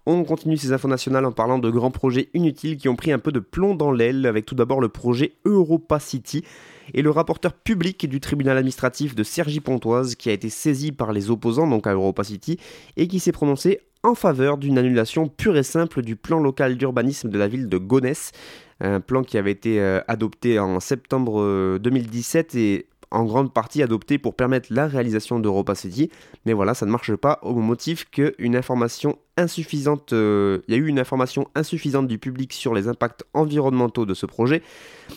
On 0.05 0.25
continue 0.25 0.57
ces 0.57 0.73
infos 0.73 0.89
nationales 0.89 1.25
en 1.25 1.31
parlant 1.31 1.59
de 1.59 1.69
grands 1.69 1.91
projets 1.91 2.29
inutiles 2.33 2.75
qui 2.75 2.89
ont 2.89 2.95
pris 2.97 3.13
un 3.13 3.19
peu 3.19 3.31
de 3.31 3.39
plomb 3.39 3.73
dans 3.73 3.91
l'aile, 3.91 4.25
avec 4.25 4.45
tout 4.45 4.55
d'abord 4.55 4.81
le 4.81 4.89
projet 4.89 5.33
Europa 5.45 5.99
City 5.99 6.43
et 6.93 7.01
le 7.01 7.09
rapporteur 7.09 7.53
public 7.53 8.09
du 8.09 8.19
tribunal 8.19 8.57
administratif 8.57 9.15
de 9.15 9.23
Cergy-Pontoise 9.23 10.15
qui 10.15 10.29
a 10.29 10.33
été 10.33 10.49
saisi 10.49 10.91
par 10.91 11.13
les 11.13 11.31
opposants, 11.31 11.67
donc 11.67 11.87
à 11.87 11.93
Europa 11.93 12.25
City, 12.25 12.59
et 12.97 13.07
qui 13.07 13.19
s'est 13.19 13.31
prononcé 13.31 13.79
en 14.03 14.15
faveur 14.15 14.57
d'une 14.57 14.77
annulation 14.77 15.29
pure 15.29 15.55
et 15.55 15.63
simple 15.63 16.01
du 16.01 16.17
plan 16.17 16.39
local 16.39 16.75
d'urbanisme 16.75 17.29
de 17.29 17.37
la 17.37 17.47
ville 17.47 17.69
de 17.69 17.77
Gonesse, 17.77 18.33
un 18.81 18.99
plan 18.99 19.23
qui 19.23 19.37
avait 19.37 19.51
été 19.51 19.79
euh, 19.79 20.01
adopté 20.09 20.59
en 20.59 20.81
septembre 20.81 21.77
2017 21.77 22.55
euh, 22.55 22.59
et 22.59 22.85
en 23.13 23.23
grande 23.23 23.53
partie 23.53 23.81
adopté 23.81 24.17
pour 24.17 24.35
permettre 24.35 24.67
la 24.71 24.87
réalisation 24.87 25.39
d'Europa 25.39 25.75
City, 25.75 26.09
mais 26.45 26.53
voilà, 26.53 26.73
ça 26.73 26.85
ne 26.85 26.91
marche 26.91 27.15
pas 27.15 27.39
au 27.43 27.53
motif 27.55 28.09
qu'une 28.09 28.55
information 28.55 29.17
insuffisante, 29.37 30.13
euh, 30.13 30.59
il 30.67 30.73
y 30.73 30.77
a 30.77 30.79
eu 30.79 30.87
une 30.87 30.99
information 30.99 31.47
insuffisante 31.55 32.07
du 32.07 32.17
public 32.17 32.53
sur 32.53 32.73
les 32.73 32.87
impacts 32.87 33.23
environnementaux 33.33 34.05
de 34.05 34.13
ce 34.13 34.25
projet, 34.25 34.61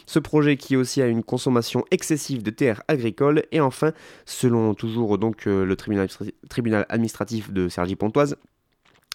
ce 0.07 0.19
projet 0.19 0.57
qui 0.57 0.77
aussi 0.77 1.03
a 1.03 1.07
une 1.07 1.23
consommation 1.23 1.85
excessive 1.91 2.43
de 2.43 2.51
terres 2.51 2.83
agricoles, 2.89 3.45
et 3.51 3.61
enfin, 3.61 3.93
selon 4.25 4.75
toujours 4.75 5.19
donc 5.19 5.47
euh, 5.47 5.65
le 5.65 5.77
tribunal, 5.77 6.09
tribunal 6.49 6.87
administratif 6.89 7.53
de 7.53 7.69
Sergi 7.69 7.97
Pontoise, 7.97 8.37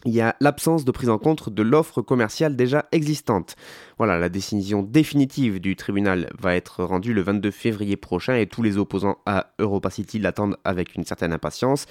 il 0.06 0.14
y 0.14 0.22
a 0.22 0.36
l'absence 0.40 0.86
de 0.86 0.92
prise 0.92 1.10
en 1.10 1.18
compte 1.18 1.50
de 1.50 1.62
l'offre 1.62 2.02
commerciale 2.02 2.56
déjà 2.56 2.86
existante. 2.92 3.56
Voilà, 3.98 4.18
la 4.18 4.30
décision 4.30 4.82
définitive 4.82 5.60
du 5.60 5.76
tribunal 5.76 6.30
va 6.40 6.56
être 6.56 6.84
rendue 6.84 7.14
le 7.14 7.22
22 7.22 7.52
février 7.52 7.98
prochain 7.98 8.36
et 8.36 8.48
tous 8.48 8.64
les 8.64 8.78
opposants 8.78 9.18
à 9.26 9.54
Europa 9.60 9.90
City 9.90 10.20
l'attendent 10.20 10.58
avec 10.64 10.96
une 10.96 11.06
certaine 11.06 11.34
impatience. 11.34 11.86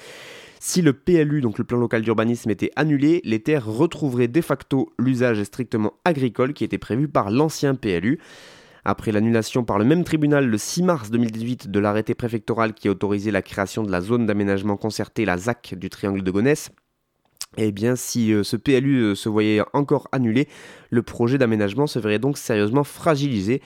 Si 0.59 0.83
le 0.83 0.92
PLU, 0.92 1.40
donc 1.40 1.57
le 1.59 1.64
plan 1.64 1.79
local 1.79 2.03
d'urbanisme, 2.03 2.51
était 2.51 2.70
annulé, 2.77 3.23
les 3.25 3.40
terres 3.42 3.66
retrouveraient 3.66 4.29
de 4.29 4.40
facto 4.40 4.92
l'usage 4.99 5.42
strictement 5.44 5.94
agricole 6.05 6.53
qui 6.53 6.64
était 6.64 6.79
prévu 6.79 7.09
par 7.09 7.31
l'ancien 7.31 7.75
PLU. 7.75 8.18
Après 8.85 9.12
l'annulation 9.12 9.64
par 9.64 9.79
le 9.79 9.85
même 9.85 10.05
tribunal 10.05 10.46
le 10.46 10.59
6 10.59 10.83
mars 10.83 11.11
2018 11.11 11.70
de 11.70 11.79
l'arrêté 11.81 12.14
préfectoral 12.14 12.73
qui 12.73 12.88
autorisait 12.88 13.31
la 13.31 13.42
création 13.42 13.83
de 13.83 13.90
la 13.90 14.01
zone 14.01 14.27
d'aménagement 14.27 14.77
concerté, 14.77 15.25
la 15.25 15.37
ZAC 15.37 15.75
du 15.77 15.90
triangle 15.90 16.23
de 16.23 16.31
Gonesse, 16.31 16.70
eh 17.56 17.72
bien, 17.72 17.96
si 17.96 18.32
euh, 18.32 18.44
ce 18.44 18.56
PLU 18.56 19.00
euh, 19.00 19.14
se 19.14 19.28
voyait 19.28 19.60
encore 19.72 20.08
annulé, 20.12 20.48
le 20.90 21.02
projet 21.02 21.36
d'aménagement 21.36 21.86
se 21.86 21.98
verrait 21.98 22.18
donc 22.18 22.38
sérieusement 22.38 22.84
fragilisé. 22.84 23.60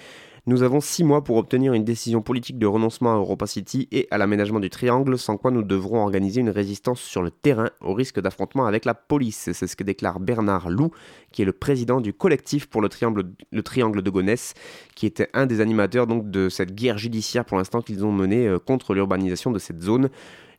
Nous 0.47 0.62
avons 0.62 0.83
six 0.83 1.05
mois 1.05 1.25
pour 1.25 1.38
obtenir 1.38 1.73
une 1.73 1.85
décision 1.85 2.20
politique 2.20 2.59
de 2.59 2.66
renoncement 2.66 3.14
à 3.14 3.16
Europa 3.16 3.47
City 3.47 3.88
et 3.92 4.07
à 4.11 4.18
l'aménagement 4.18 4.61
du 4.61 4.68
triangle, 4.68 5.18
sans 5.18 5.38
quoi 5.38 5.51
nous 5.51 5.62
devrons 5.62 6.03
organiser 6.03 6.42
une 6.42 6.51
résistance 6.51 7.01
sur 7.01 7.23
le 7.23 7.31
terrain 7.31 7.70
au 7.81 7.94
risque 7.94 8.20
d'affrontement 8.20 8.66
avec 8.66 8.85
la 8.85 8.92
police. 8.92 9.51
C'est 9.55 9.66
ce 9.66 9.75
que 9.75 9.85
déclare 9.85 10.20
Bernard 10.20 10.68
Lou, 10.68 10.90
qui 11.33 11.40
est 11.40 11.47
le 11.47 11.53
président 11.53 12.03
du 12.03 12.12
collectif 12.12 12.66
pour 12.66 12.83
le 12.83 12.90
triangle, 12.90 13.25
le 13.53 13.62
triangle 13.62 14.03
de 14.03 14.11
Gonesse, 14.11 14.53
qui 14.94 15.07
était 15.07 15.31
un 15.33 15.47
des 15.47 15.62
animateurs 15.62 16.07
donc 16.07 16.31
de 16.31 16.51
cette 16.51 16.75
guerre 16.75 16.99
judiciaire 16.99 17.47
pour 17.47 17.57
l'instant 17.57 17.81
qu'ils 17.81 18.05
ont 18.05 18.12
menée 18.12 18.47
euh, 18.47 18.59
contre 18.59 18.92
l'urbanisation 18.92 19.51
de 19.51 19.59
cette 19.59 19.81
zone. 19.81 20.11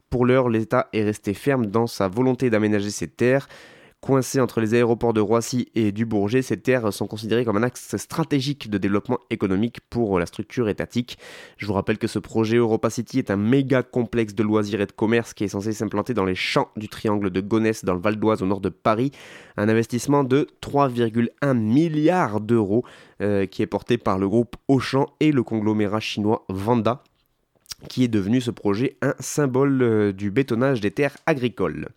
Pour 0.10 0.26
l'heure, 0.26 0.50
l'État 0.50 0.88
est 0.94 1.04
resté 1.04 1.34
ferme 1.34 1.66
dans 1.66 1.88
sa 1.88 2.08
volonté 2.08 2.50
d'aménager 2.50 2.90
ces 2.90 3.08
terres. 3.08 3.48
Coincées 4.06 4.40
entre 4.40 4.62
les 4.62 4.76
aéroports 4.76 5.14
de 5.14 5.20
Roissy 5.20 5.68
et 5.74 5.92
du 5.92 6.06
Bourget, 6.06 6.44
ces 6.44 6.58
terres 6.58 6.94
sont 6.94 7.08
considérées 7.08 7.44
comme 7.44 7.58
un 7.58 7.64
axe 7.64 7.98
stratégique 7.98 8.70
de 8.70 8.78
développement 8.78 9.18
économique 9.32 9.80
pour 9.90 10.20
la 10.20 10.28
structure 10.28 10.70
étatique. 10.70 11.18
Je 11.58 11.66
vous 11.66 11.74
rappelle 11.74 11.98
que 11.98 12.06
ce 12.06 12.20
projet 12.20 12.58
Europa 12.58 12.92
City 12.92 13.18
est 13.18 13.32
un 13.32 13.36
méga 13.36 13.82
complexe 13.82 14.36
de 14.36 14.44
loisirs 14.44 14.80
et 14.80 14.86
de 14.86 14.92
commerce 14.92 15.34
qui 15.34 15.44
est 15.44 15.48
censé 15.48 15.74
s'implanter 15.74 16.14
dans 16.14 16.24
les 16.24 16.36
champs 16.36 16.70
du 16.76 16.88
triangle 16.88 17.32
de 17.32 17.42
Gonesse 17.42 17.84
dans 17.84 17.96
le 17.96 18.00
Val 18.00 18.18
d'Oise 18.18 18.44
au 18.44 18.46
nord 18.46 18.62
de 18.62 18.70
Paris. 18.70 19.10
Un 19.58 19.70
investissement 19.70 20.24
de 20.24 20.46
3,1 20.62 21.58
milliards 21.58 22.42
d'euros 22.42 22.86
euh, 23.24 23.48
qui 23.48 23.64
est 23.64 23.68
porté 23.68 23.98
par 23.98 24.20
le 24.20 24.30
groupe 24.30 24.56
Auchan 24.68 25.08
et 25.20 25.32
le 25.32 25.42
conglomérat 25.42 26.00
chinois 26.00 26.46
Vanda 26.48 27.02
qui 27.90 28.04
est 28.04 28.10
devenu 28.10 28.42
ce 28.42 28.52
projet 28.52 28.98
un 29.02 29.16
symbole 29.20 29.82
euh, 29.82 30.14
du 30.14 30.32
bétonnage 30.32 30.82
des 30.82 30.92
terres 30.92 31.18
agricoles. 31.26 31.90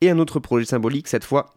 Et 0.00 0.10
un 0.10 0.18
autre 0.18 0.40
projet 0.40 0.64
symbolique, 0.64 1.08
cette 1.08 1.24
fois, 1.24 1.54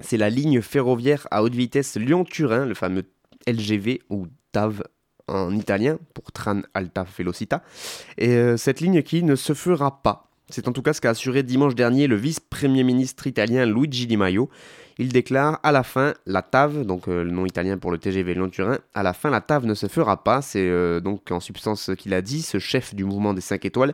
c'est 0.00 0.16
la 0.16 0.30
ligne 0.30 0.60
ferroviaire 0.60 1.26
à 1.30 1.42
haute 1.42 1.54
vitesse 1.54 1.96
Lyon-Turin, 1.96 2.66
le 2.66 2.74
fameux 2.74 3.04
LGV 3.46 4.02
ou 4.10 4.26
TAV 4.52 4.82
en 5.28 5.54
italien, 5.56 5.98
pour 6.14 6.30
Tran 6.30 6.60
Alta 6.74 7.04
Velocita. 7.16 7.62
Et 8.16 8.30
euh, 8.30 8.56
cette 8.56 8.80
ligne 8.80 9.02
qui 9.02 9.22
ne 9.24 9.34
se 9.34 9.54
fera 9.54 10.02
pas. 10.02 10.30
C'est 10.48 10.68
en 10.68 10.72
tout 10.72 10.82
cas 10.82 10.92
ce 10.92 11.00
qu'a 11.00 11.10
assuré 11.10 11.42
dimanche 11.42 11.74
dernier 11.74 12.06
le 12.06 12.14
vice-premier 12.14 12.84
ministre 12.84 13.26
italien 13.26 13.66
Luigi 13.66 14.06
Di 14.06 14.16
Maio. 14.16 14.48
Il 14.96 15.08
déclare 15.08 15.58
à 15.64 15.72
la 15.72 15.82
fin 15.82 16.14
la 16.24 16.40
TAV, 16.40 16.86
donc 16.86 17.08
euh, 17.08 17.24
le 17.24 17.32
nom 17.32 17.46
italien 17.46 17.78
pour 17.78 17.90
le 17.90 17.98
TGV 17.98 18.34
Lyon-Turin, 18.34 18.78
à 18.94 19.02
la 19.02 19.12
fin 19.12 19.28
la 19.28 19.40
TAV 19.40 19.66
ne 19.66 19.74
se 19.74 19.88
fera 19.88 20.22
pas, 20.22 20.42
c'est 20.42 20.68
euh, 20.68 21.00
donc 21.00 21.32
en 21.32 21.40
substance 21.40 21.82
ce 21.82 21.92
qu'il 21.92 22.14
a 22.14 22.22
dit, 22.22 22.42
ce 22.42 22.60
chef 22.60 22.94
du 22.94 23.04
mouvement 23.04 23.34
des 23.34 23.40
5 23.40 23.64
étoiles, 23.64 23.92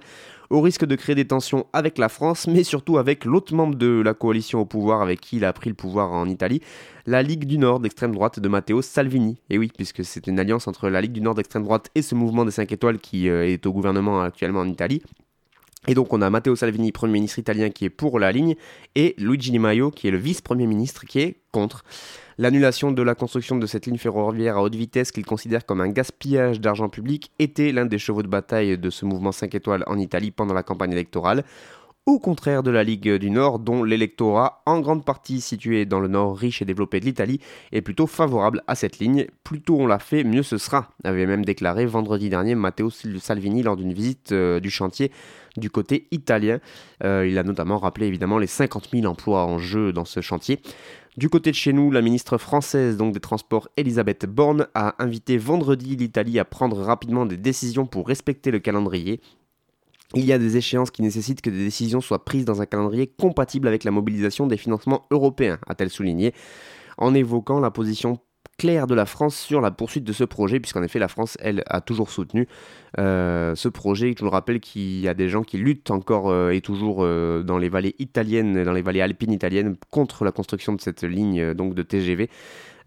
au 0.51 0.61
risque 0.61 0.85
de 0.85 0.95
créer 0.95 1.15
des 1.15 1.27
tensions 1.27 1.67
avec 1.73 1.97
la 1.97 2.11
France, 2.11 2.47
mais 2.47 2.65
surtout 2.65 2.99
avec 2.99 3.25
l'autre 3.25 3.55
membre 3.55 3.77
de 3.77 4.03
la 4.05 4.12
coalition 4.12 4.61
au 4.61 4.67
pouvoir 4.67 5.01
avec 5.01 5.23
qui 5.23 5.38
il 5.38 5.47
a 5.47 5.55
pris 5.55 5.71
le 5.71 5.75
pouvoir 5.75 6.12
en 6.12 6.29
Italie, 6.29 6.61
la 7.07 7.23
Ligue 7.23 7.47
du 7.47 7.57
Nord 7.57 7.81
d'extrême 7.81 8.12
droite 8.12 8.41
de 8.41 8.49
Matteo 8.49 8.83
Salvini. 8.83 9.41
Et 9.49 9.57
oui, 9.57 9.73
puisque 9.75 10.05
c'est 10.05 10.27
une 10.27 10.38
alliance 10.38 10.69
entre 10.69 10.91
la 10.91 11.01
Ligue 11.01 11.12
du 11.12 11.23
Nord 11.23 11.35
d'extrême 11.35 11.65
droite 11.65 11.88
et 11.95 12.03
ce 12.03 12.15
mouvement 12.15 12.45
des 12.45 12.51
5 12.51 12.71
étoiles 12.71 12.99
qui 12.99 13.31
euh, 13.31 13.49
est 13.49 13.65
au 13.65 13.73
gouvernement 13.73 14.21
actuellement 14.21 14.61
en 14.61 14.69
Italie. 14.69 15.03
Et 15.88 15.95
donc 15.95 16.12
on 16.12 16.23
a 16.23 16.31
Matteo 16.31 16.55
Salvini, 16.55 16.92
Premier 16.92 17.14
ministre 17.14 17.38
italien, 17.38 17.71
qui 17.71 17.85
est 17.85 17.90
pour 17.90 18.18
la 18.18 18.31
ligne, 18.31 18.55
et 18.95 19.14
Luigi 19.18 19.51
Di 19.51 19.59
Maio, 19.59 19.90
qui 19.90 20.07
est 20.07 20.12
le 20.12 20.18
vice-premier 20.18 20.66
ministre, 20.66 21.05
qui 21.07 21.21
est 21.21 21.37
contre. 21.51 21.85
L'annulation 22.38 22.92
de 22.92 23.03
la 23.03 23.14
construction 23.14 23.57
de 23.57 23.66
cette 23.66 23.87
ligne 23.87 23.99
ferroviaire 23.99 24.57
à 24.57 24.62
haute 24.62 24.75
vitesse 24.75 25.12
qu'il 25.12 25.27
considère 25.27 25.66
comme 25.66 25.81
un 25.81 25.88
gaspillage 25.88 26.61
d'argent 26.61 26.88
public 26.88 27.31
était 27.38 27.73
l'un 27.73 27.85
des 27.85 27.99
chevaux 27.99 28.23
de 28.23 28.29
bataille 28.29 28.79
de 28.79 28.90
ce 28.90 29.05
mouvement 29.05 29.33
5 29.33 29.55
étoiles 29.55 29.85
en 29.87 29.99
Italie 29.99 30.31
pendant 30.31 30.55
la 30.55 30.62
campagne 30.62 30.92
électorale 30.92 31.45
au 32.05 32.18
contraire 32.18 32.64
de 32.64 32.71
la 32.71 32.83
Ligue 32.83 33.12
du 33.16 33.31
Nord, 33.31 33.61
dont 33.61 33.85
l'électorat, 33.85 34.62
en 34.66 34.81
grande 34.81 35.05
partie 35.05 35.40
situé 35.40 35.87
dans 35.87 36.01
le 36.01 36.09
nord 36.09 36.37
riche 36.37 36.61
et 36.61 36.64
développé 36.64 36.99
de 36.99 37.05
l'Italie, 37.05 37.40
est 37.71 37.81
plutôt 37.81 38.09
favorable 38.09 38.62
à 38.66 38.75
cette 38.75 38.99
ligne. 38.99 39.27
Plus 39.45 39.61
tôt 39.61 39.77
on 39.79 39.87
l'a 39.87 40.01
fait, 40.01 40.25
mieux 40.25 40.42
ce 40.42 40.59
sera, 40.59 40.90
avait 41.05 41.27
même 41.27 41.45
déclaré 41.45 41.87
vendredi 41.87 42.29
dernier 42.29 42.57
Matteo 42.57 42.90
Salvini 42.90 43.62
lors 43.62 43.77
d'une 43.77 43.92
visite 43.92 44.33
euh, 44.33 44.59
du 44.59 44.71
chantier 44.71 45.12
du 45.57 45.71
côté 45.71 46.09
italien. 46.11 46.61
Euh, 47.05 47.27
il 47.29 47.38
a 47.38 47.43
notamment 47.43 47.79
rappelé 47.79 48.07
évidemment 48.07 48.38
les 48.38 48.47
50 48.47 48.88
000 48.93 49.07
emplois 49.07 49.45
en 49.45 49.59
jeu 49.59 49.93
dans 49.93 50.05
ce 50.05 50.21
chantier. 50.21 50.61
Du 51.17 51.29
côté 51.29 51.51
de 51.51 51.57
chez 51.57 51.75
nous, 51.75 51.91
la 51.91 52.01
ministre 52.01 52.38
française 52.38 52.97
donc 52.97 53.12
des 53.12 53.21
Transports 53.21 53.69
Elisabeth 53.77 54.25
Borne 54.25 54.67
a 54.75 54.95
invité 55.03 55.37
vendredi 55.37 55.95
l'Italie 55.97 56.38
à 56.38 56.47
prendre 56.47 56.79
rapidement 56.79 57.27
des 57.27 57.37
décisions 57.37 57.87
pour 57.87 58.09
respecter 58.09 58.51
le 58.51 58.61
calendrier. 58.61 59.21
Il 60.15 60.25
y 60.25 60.33
a 60.33 60.38
des 60.38 60.57
échéances 60.57 60.91
qui 60.91 61.03
nécessitent 61.03 61.43
que 61.43 61.51
des 61.51 61.65
décisions 61.65 62.01
soient 62.01 62.25
prises 62.25 62.45
dans 62.45 62.61
un 62.62 62.67
calendrier 62.67 63.07
compatible 63.07 63.69
avec 63.69 63.85
la 63.85 63.91
mobilisation 63.91 64.47
des 64.47 64.57
financements 64.57 65.07
européens, 65.11 65.59
a-t-elle 65.67 65.91
souligné, 65.91 66.33
en 66.99 67.15
évoquant 67.15 67.61
la 67.61 67.71
position 67.71 68.19
claire 68.62 68.87
de 68.87 68.94
la 68.94 69.07
France 69.07 69.37
sur 69.37 69.61
la 69.61 69.72
poursuite 69.72 70.05
de 70.05 70.12
ce 70.12 70.22
projet, 70.22 70.61
puisqu'en 70.61 70.85
effet 70.85 71.01
la 71.01 71.09
France, 71.09 71.37
elle, 71.40 71.64
a 71.66 71.81
toujours 71.81 72.11
soutenu 72.11 72.46
euh, 73.01 73.57
ce 73.57 73.68
projet. 73.68 74.14
Je 74.16 74.22
vous 74.22 74.31
rappelle 74.31 74.61
qu'il 74.61 75.01
y 75.01 75.09
a 75.09 75.14
des 75.14 75.29
gens 75.29 75.42
qui 75.42 75.59
luttent 75.59 75.90
encore 75.90 76.31
euh, 76.31 76.53
et 76.53 76.61
toujours 76.61 76.98
euh, 77.01 77.42
dans 77.42 77.59
les 77.59 77.68
vallées 77.68 77.96
italiennes, 77.98 78.62
dans 78.62 78.72
les 78.72 78.83
vallées 78.83 79.01
alpines 79.01 79.33
italiennes, 79.33 79.75
contre 79.90 80.25
la 80.25 80.31
construction 80.31 80.75
de 80.75 80.81
cette 80.81 81.03
ligne 81.03 81.55
donc 81.55 81.75
de 81.75 81.83
TGV. 81.83 82.31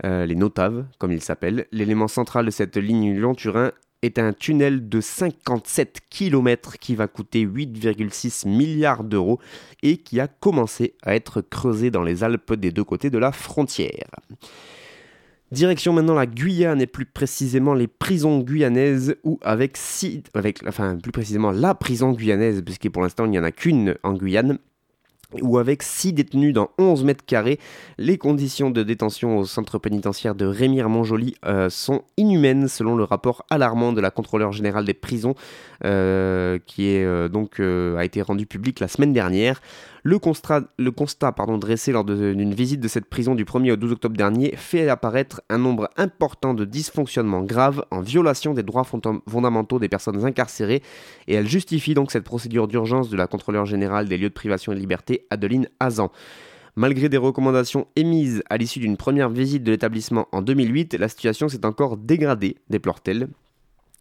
les 0.06 0.36
Notaves, 0.36 0.86
comme 0.98 1.12
ils 1.12 1.22
s'appellent. 1.22 1.66
L'élément 1.74 2.08
central 2.08 2.46
de 2.46 2.52
cette 2.52 2.78
ligne 2.78 3.14
Lyon-Turin 3.14 3.74
est 4.02 4.18
un 4.18 4.32
tunnel 4.32 4.88
de 4.88 5.02
57 5.02 6.04
km 6.10 6.78
qui 6.80 6.96
va 6.96 7.10
coûter 7.10 7.46
8,6 7.46 8.48
milliards 8.48 9.04
d'euros 9.04 9.42
et 9.84 9.98
qui 9.98 10.22
a 10.22 10.30
commencé 10.30 10.94
à 11.04 11.16
être 11.16 11.42
creusé 11.42 11.92
dans 11.92 12.04
les 12.04 12.24
Alpes 12.24 12.54
des 12.54 12.72
deux 12.72 12.86
côtés 12.86 13.10
de 13.10 13.18
la 13.18 13.34
frontière. 13.34 14.10
Direction 15.56 15.94
maintenant 15.94 16.16
la 16.16 16.26
Guyane 16.26 16.82
et 16.82 16.86
plus 16.86 17.06
précisément 17.06 17.74
les 17.74 17.88
prisons 17.88 18.40
guyanaises 18.40 19.16
ou 19.24 19.40
avec 19.42 19.78
six, 19.78 20.22
avec, 20.34 20.60
enfin 20.68 20.98
plus 20.98 21.14
précisément 21.14 21.52
la 21.52 21.74
prison 21.74 22.12
guyanaise 22.12 22.62
puisque 22.62 22.90
pour 22.90 23.02
l'instant 23.02 23.24
il 23.24 23.32
n'y 23.32 23.38
a 23.38 23.52
qu'une 23.52 23.96
en 24.04 24.16
Guyane 24.16 24.58
où 25.42 25.58
avec 25.58 25.82
6 25.82 26.14
détenus 26.14 26.54
dans 26.54 26.70
11 26.78 27.04
mètres 27.04 27.26
carrés, 27.26 27.60
les 27.98 28.18
conditions 28.18 28.70
de 28.70 28.84
détention 28.84 29.38
au 29.38 29.46
centre 29.46 29.80
pénitentiaire 29.80 30.36
de 30.36 30.46
Rémy-Montjoly 30.46 31.36
euh, 31.46 31.70
sont 31.70 32.04
inhumaines 32.18 32.68
selon 32.68 32.96
le 32.96 33.04
rapport 33.04 33.46
alarmant 33.50 33.94
de 33.94 34.02
la 34.02 34.12
contrôleur 34.12 34.52
générale 34.52 34.86
des 34.86 34.94
prisons 34.94 35.36
euh, 35.84 36.60
qui 36.66 36.90
est, 36.90 37.04
euh, 37.04 37.28
donc, 37.28 37.60
a 37.60 38.04
été 38.06 38.22
rendu 38.22 38.46
public 38.46 38.80
la 38.80 38.88
semaine 38.88 39.14
dernière. 39.14 39.62
Le 40.08 40.20
constat, 40.20 40.62
dressé 41.58 41.92
lors 41.92 42.04
d'une 42.06 42.54
visite 42.54 42.80
de 42.80 42.88
cette 42.88 43.06
prison 43.06 43.34
du 43.34 43.44
1er 43.44 43.72
au 43.72 43.76
12 43.76 43.94
octobre 43.94 44.16
dernier 44.16 44.56
fait 44.56 44.88
apparaître 44.88 45.42
un 45.50 45.58
nombre 45.58 45.90
important 45.98 46.54
de 46.54 46.64
dysfonctionnements 46.64 47.42
graves 47.42 47.84
en 47.90 48.02
violation 48.02 48.54
des 48.54 48.62
droits 48.62 48.84
fondamentaux 48.84 49.80
des 49.80 49.90
personnes 49.90 50.24
incarcérées 50.24 50.84
et 51.28 51.34
elle 51.34 51.48
justifie 51.48 51.96
donc 51.96 52.12
cette 52.12 52.24
procédure 52.24 52.68
d'urgence 52.68 53.10
de 53.10 53.18
la 53.18 53.26
contrôleur 53.26 53.66
générale 53.66 54.08
des 54.08 54.20
lieux 54.20 54.30
de 54.30 54.34
privation 54.36 54.74
de 54.74 54.78
liberté, 54.78 55.26
Adeline 55.32 55.68
Hazan. 55.80 56.12
Malgré 56.76 57.10
des 57.10 57.18
recommandations 57.18 57.88
émises 57.96 58.44
à 58.48 58.58
l'issue 58.58 58.82
d'une 58.82 58.98
première 58.98 59.30
visite 59.30 59.64
de 59.64 59.72
l'établissement 59.72 60.28
en 60.32 60.44
2008, 60.44 60.94
la 61.00 61.10
situation 61.10 61.50
s'est 61.50 61.66
encore 61.66 61.98
dégradée, 61.98 62.58
déplore-t-elle. 62.70 63.30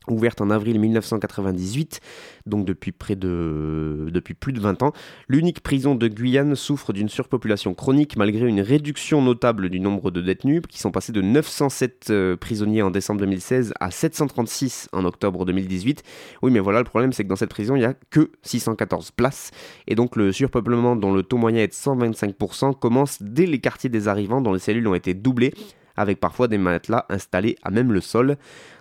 Ouverte 0.09 0.41
en 0.41 0.51
avril 0.51 0.79
1998, 0.79 2.01
donc 2.47 2.65
depuis, 2.65 2.93
près 2.93 3.17
de, 3.17 4.09
depuis 4.11 4.35
plus 4.35 4.53
de 4.53 4.61
20 4.61 4.83
ans. 4.83 4.93
L'unique 5.29 5.61
prison 5.61 5.95
de 5.95 6.09
Guyane 6.09 6.55
souffre 6.55 6.93
d'une 6.93 7.09
surpopulation 7.09 7.75
chronique 7.75 8.17
malgré 8.17 8.47
une 8.47 8.61
réduction 8.61 9.23
notable 9.23 9.69
du 9.69 9.81
nombre 9.81 10.11
de 10.11 10.21
détenus 10.21 10.63
qui 10.69 10.79
sont 10.79 10.91
passés 10.91 11.13
de 11.13 11.23
907 11.23 12.09
euh, 12.11 12.37
prisonniers 12.37 12.83
en 12.83 12.91
décembre 12.91 13.21
2016 13.21 13.75
à 13.81 13.91
736 13.91 14.89
en 14.93 15.05
octobre 15.05 15.45
2018. 15.45 16.03
Oui 16.43 16.51
mais 16.51 16.61
voilà 16.61 16.79
le 16.79 16.85
problème 16.85 17.13
c'est 17.13 17.25
que 17.25 17.29
dans 17.29 17.37
cette 17.37 17.51
prison 17.51 17.77
il 17.77 17.81
n'y 17.81 17.85
a 17.85 17.95
que 18.11 18.31
614 18.43 19.11
places 19.13 19.51
et 19.87 19.95
donc 19.95 20.17
le 20.17 20.33
surpeuplement 20.33 20.97
dont 20.97 21.13
le 21.13 21.23
taux 21.23 21.37
moyen 21.37 21.63
est 21.63 21.69
de 21.69 21.73
125% 21.73 22.79
commence 22.79 23.23
dès 23.23 23.47
les 23.47 23.61
quartiers 23.61 23.91
des 23.91 24.09
arrivants 24.09 24.41
dont 24.41 24.53
les 24.53 24.59
cellules 24.59 24.87
ont 24.87 24.95
été 24.95 25.15
doublées 25.15 25.55
avec 25.97 26.21
parfois 26.21 26.49
des 26.49 26.59
matelas 26.59 27.07
installés 27.09 27.57
à 27.63 27.71
même 27.71 27.93
le 27.93 28.01
sol. 28.01 28.37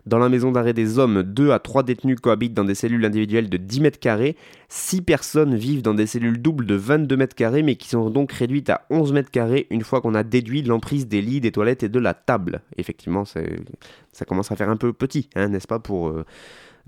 Dans 0.06 0.20
la 0.20 0.28
maison 0.28 0.52
d'arrêt 0.52 0.74
des 0.74 1.00
hommes, 1.00 1.24
2 1.24 1.52
à 1.52 1.60
3 1.60 1.84
détenus 1.84 2.20
cohabitent 2.20 2.54
dans 2.54 2.66
des 2.66 2.76
cellules 2.76 3.06
individuelles 3.06 3.50
de 3.50 3.58
10 3.58 3.82
mètres 3.82 4.00
carrés. 4.00 4.36
6 4.68 5.02
personnes 5.02 5.56
vivent 5.56 5.82
dans 5.82 5.94
des 5.94 6.08
cellules 6.08 6.42
doubles 6.42 6.66
de 6.66 6.76
22 6.76 7.16
mètres 7.16 7.36
carrés, 7.36 7.64
mais 7.64 7.76
qui 7.76 7.88
sont 7.88 8.10
donc 8.10 8.32
réduites 8.32 8.70
à 8.70 8.86
11 8.90 9.14
mètres 9.14 9.32
carrés 9.32 9.68
une 9.70 9.84
fois 9.84 10.02
qu'on 10.02 10.16
a 10.16 10.24
déduit 10.24 10.62
l'emprise 10.62 11.08
des 11.08 11.22
lits, 11.22 11.40
des 11.40 11.52
toilettes 11.52 11.84
et 11.84 11.90
de 11.90 12.00
la 12.00 12.14
table. 12.14 12.62
Effectivement, 12.78 13.24
ça 13.26 14.26
commence 14.28 14.52
à 14.52 14.56
faire 14.56 14.70
un 14.70 14.78
peu 14.78 14.92
petit, 14.92 15.30
hein, 15.36 15.50
n'est-ce 15.50 15.68
pas, 15.68 15.80
pour... 15.80 16.10
Euh, 16.10 16.26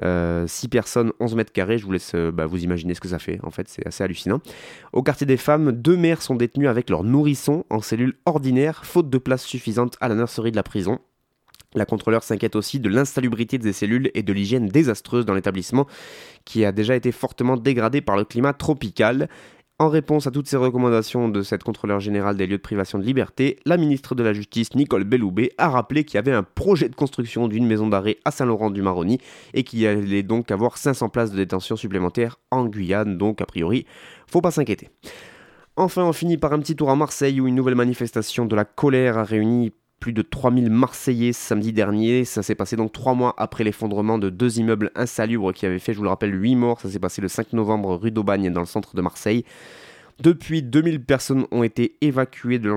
6 0.02 0.06
euh, 0.06 0.48
personnes, 0.70 1.12
11 1.20 1.36
mètres 1.36 1.54
carrés, 1.54 1.78
je 1.78 1.86
vous 1.86 1.92
laisse 1.92 2.12
euh, 2.16 2.32
bah, 2.32 2.46
vous 2.46 2.64
imaginer 2.64 2.94
ce 2.94 3.00
que 3.00 3.08
ça 3.08 3.20
fait, 3.20 3.40
en 3.44 3.52
fait 3.52 3.70
c'est 3.70 3.86
assez 3.88 4.04
hallucinant. 4.04 4.42
Au 4.92 5.04
quartier 5.04 5.26
des 5.26 5.38
femmes, 5.38 5.72
deux 5.72 5.96
mères 5.96 6.22
sont 6.22 6.36
détenues 6.36 6.68
avec 6.68 6.90
leurs 6.90 7.04
nourrissons 7.04 7.66
en 7.70 7.82
cellule 7.82 8.16
ordinaire, 8.26 8.84
faute 8.86 9.10
de 9.10 9.18
place 9.18 9.44
suffisante 9.44 9.98
à 10.02 10.10
la 10.10 10.16
nurserie 10.16 10.52
de 10.52 10.58
la 10.58 10.64
prison. 10.64 11.00
La 11.76 11.86
contrôleur 11.86 12.24
s'inquiète 12.24 12.56
aussi 12.56 12.80
de 12.80 12.88
l'insalubrité 12.88 13.58
des 13.58 13.74
cellules 13.74 14.10
et 14.14 14.24
de 14.24 14.32
l'hygiène 14.32 14.68
désastreuse 14.68 15.26
dans 15.26 15.34
l'établissement, 15.34 15.88
qui 16.46 16.64
a 16.64 16.72
déjà 16.72 16.96
été 16.96 17.12
fortement 17.12 17.58
dégradé 17.58 18.00
par 18.02 18.16
le 18.16 18.24
climat 18.24 18.54
tropical. 18.54 19.28
En 19.78 19.90
réponse 19.90 20.26
à 20.26 20.32
toutes 20.32 20.48
ces 20.48 20.56
recommandations 20.56 21.28
de 21.28 21.42
cette 21.42 21.64
contrôleur 21.64 22.00
générale 22.00 22.38
des 22.38 22.48
lieux 22.48 22.56
de 22.56 22.62
privation 22.62 22.98
de 22.98 23.04
liberté, 23.04 23.60
la 23.66 23.76
ministre 23.76 24.16
de 24.16 24.24
la 24.24 24.32
Justice, 24.32 24.74
Nicole 24.74 25.04
Belloubet, 25.04 25.52
a 25.58 25.68
rappelé 25.68 26.06
qu'il 26.06 26.16
y 26.16 26.18
avait 26.18 26.32
un 26.32 26.44
projet 26.44 26.88
de 26.88 26.96
construction 26.96 27.50
d'une 27.50 27.68
maison 27.68 27.88
d'arrêt 27.88 28.16
à 28.24 28.32
Saint-Laurent-du-Maroni 28.32 29.20
et 29.54 29.66
qu'il 29.66 29.86
allait 29.86 30.24
donc 30.24 30.50
avoir 30.50 30.78
500 30.78 31.10
places 31.10 31.32
de 31.32 31.36
détention 31.36 31.76
supplémentaires 31.76 32.40
en 32.52 32.68
Guyane, 32.68 33.18
donc 33.18 33.42
a 33.42 33.46
priori, 33.46 33.86
faut 34.28 34.40
pas 34.40 34.52
s'inquiéter. 34.52 34.92
Enfin, 35.76 36.06
on 36.06 36.14
finit 36.14 36.38
par 36.38 36.54
un 36.54 36.60
petit 36.60 36.78
tour 36.78 36.90
à 36.90 36.96
Marseille 36.96 37.42
où 37.42 37.48
une 37.48 37.56
nouvelle 37.56 37.76
manifestation 37.76 38.46
de 38.46 38.56
la 38.56 38.64
colère 38.64 39.18
a 39.18 39.26
réuni 39.26 39.74
plus 40.00 40.14
de 40.14 40.22
3000 40.22 40.70
Marseillais 40.70 41.34
samedi 41.34 41.74
dernier. 41.74 42.26
Ça 42.26 42.44
s'est 42.44 42.56
passé 42.56 42.76
donc 42.76 42.92
trois 42.92 43.14
mois 43.14 43.34
après 43.38 43.64
l'effondrement 43.64 44.18
de 44.18 44.30
deux 44.30 44.60
immeubles 44.60 44.92
insalubres 44.96 45.54
qui 45.54 45.66
avaient 45.66 45.80
fait, 45.80 45.94
je 45.94 45.98
vous 45.98 46.04
le 46.04 46.10
rappelle, 46.10 46.34
8 46.34 46.56
morts. 46.56 46.82
Ça 46.82 46.90
s'est 46.90 47.00
passé 47.00 47.22
le 47.22 47.28
5 47.28 47.54
novembre 47.54 47.96
rue 47.96 48.12
d'Aubagne 48.12 48.52
dans 48.52 48.62
le 48.62 48.66
centre 48.66 48.96
de 48.96 49.02
Marseille. 49.02 49.46
Depuis, 50.22 50.64
2000 50.64 51.04
personnes 51.04 51.46
ont 51.52 51.64
été 51.64 51.98
évacuées 52.00 52.58
de 52.58 52.70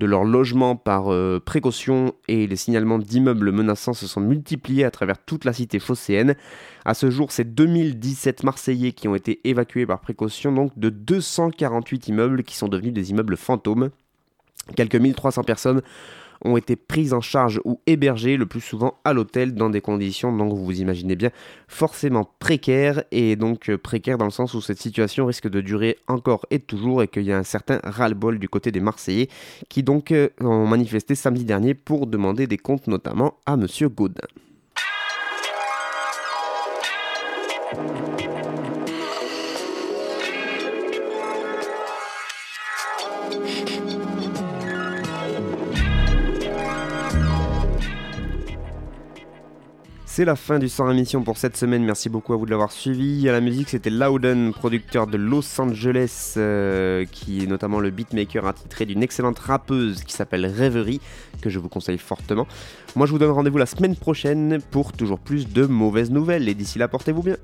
leur, 0.00 0.24
logement 0.24 0.74
par 0.74 1.12
euh, 1.12 1.38
précaution 1.38 2.14
et 2.28 2.46
les 2.46 2.56
signalements 2.56 2.98
d'immeubles 2.98 3.52
menaçants 3.52 3.92
se 3.92 4.06
sont 4.06 4.22
multipliés 4.22 4.84
à 4.84 4.90
travers 4.90 5.18
toute 5.18 5.44
la 5.44 5.52
cité 5.52 5.78
phocéenne. 5.78 6.34
À 6.86 6.94
ce 6.94 7.10
jour, 7.10 7.30
c'est 7.30 7.54
2017 7.54 8.42
Marseillais 8.42 8.92
qui 8.92 9.06
ont 9.06 9.14
été 9.14 9.40
évacués 9.44 9.84
par 9.84 10.00
précaution, 10.00 10.50
donc 10.50 10.72
de 10.78 10.88
248 10.88 12.08
immeubles 12.08 12.42
qui 12.42 12.56
sont 12.56 12.68
devenus 12.68 12.94
des 12.94 13.10
immeubles 13.10 13.36
fantômes. 13.36 13.90
Quelques 14.74 14.96
1300 14.96 15.44
personnes 15.44 15.82
ont 16.46 16.56
été 16.56 16.76
prises 16.76 17.12
en 17.12 17.20
charge 17.20 17.60
ou 17.64 17.80
hébergées 17.86 18.36
le 18.36 18.46
plus 18.46 18.60
souvent 18.60 18.94
à 19.04 19.12
l'hôtel 19.12 19.54
dans 19.54 19.70
des 19.70 19.80
conditions, 19.80 20.34
donc 20.34 20.52
vous 20.52 20.64
vous 20.64 20.80
imaginez 20.80 21.16
bien, 21.16 21.30
forcément 21.68 22.30
précaires 22.38 23.02
et 23.10 23.36
donc 23.36 23.68
euh, 23.68 23.78
précaires 23.78 24.18
dans 24.18 24.24
le 24.24 24.30
sens 24.30 24.54
où 24.54 24.60
cette 24.60 24.78
situation 24.78 25.26
risque 25.26 25.48
de 25.48 25.60
durer 25.60 25.98
encore 26.06 26.46
et 26.50 26.58
toujours 26.58 27.02
et 27.02 27.08
qu'il 27.08 27.24
y 27.24 27.32
a 27.32 27.38
un 27.38 27.42
certain 27.42 27.80
ras-le-bol 27.82 28.38
du 28.38 28.48
côté 28.48 28.70
des 28.70 28.80
Marseillais 28.80 29.28
qui 29.68 29.82
donc 29.82 30.12
euh, 30.12 30.28
ont 30.40 30.66
manifesté 30.66 31.14
samedi 31.14 31.44
dernier 31.44 31.74
pour 31.74 32.06
demander 32.06 32.46
des 32.46 32.58
comptes 32.58 32.86
notamment 32.86 33.34
à 33.46 33.56
Monsieur 33.56 33.88
Gaudin. 33.88 34.26
C'est 50.16 50.24
la 50.24 50.34
fin 50.34 50.58
du 50.58 50.70
100 50.70 50.92
émission 50.92 51.22
pour 51.22 51.36
cette 51.36 51.58
semaine. 51.58 51.84
Merci 51.84 52.08
beaucoup 52.08 52.32
à 52.32 52.38
vous 52.38 52.46
de 52.46 52.50
l'avoir 52.50 52.72
suivi. 52.72 53.28
À 53.28 53.32
la 53.32 53.42
musique, 53.42 53.68
c'était 53.68 53.90
Loudon, 53.90 54.50
producteur 54.50 55.06
de 55.06 55.18
Los 55.18 55.60
Angeles, 55.60 56.36
euh, 56.38 57.04
qui 57.04 57.44
est 57.44 57.46
notamment 57.46 57.80
le 57.80 57.90
beatmaker 57.90 58.46
attitré 58.46 58.86
d'une 58.86 59.02
excellente 59.02 59.38
rappeuse 59.38 60.02
qui 60.04 60.14
s'appelle 60.14 60.46
Rêverie, 60.46 61.02
que 61.42 61.50
je 61.50 61.58
vous 61.58 61.68
conseille 61.68 61.98
fortement. 61.98 62.46
Moi, 62.94 63.04
je 63.04 63.12
vous 63.12 63.18
donne 63.18 63.30
rendez-vous 63.30 63.58
la 63.58 63.66
semaine 63.66 63.94
prochaine 63.94 64.58
pour 64.70 64.94
toujours 64.94 65.18
plus 65.18 65.52
de 65.52 65.66
mauvaises 65.66 66.10
nouvelles. 66.10 66.48
Et 66.48 66.54
d'ici 66.54 66.78
là, 66.78 66.88
portez-vous 66.88 67.22
bien. 67.22 67.36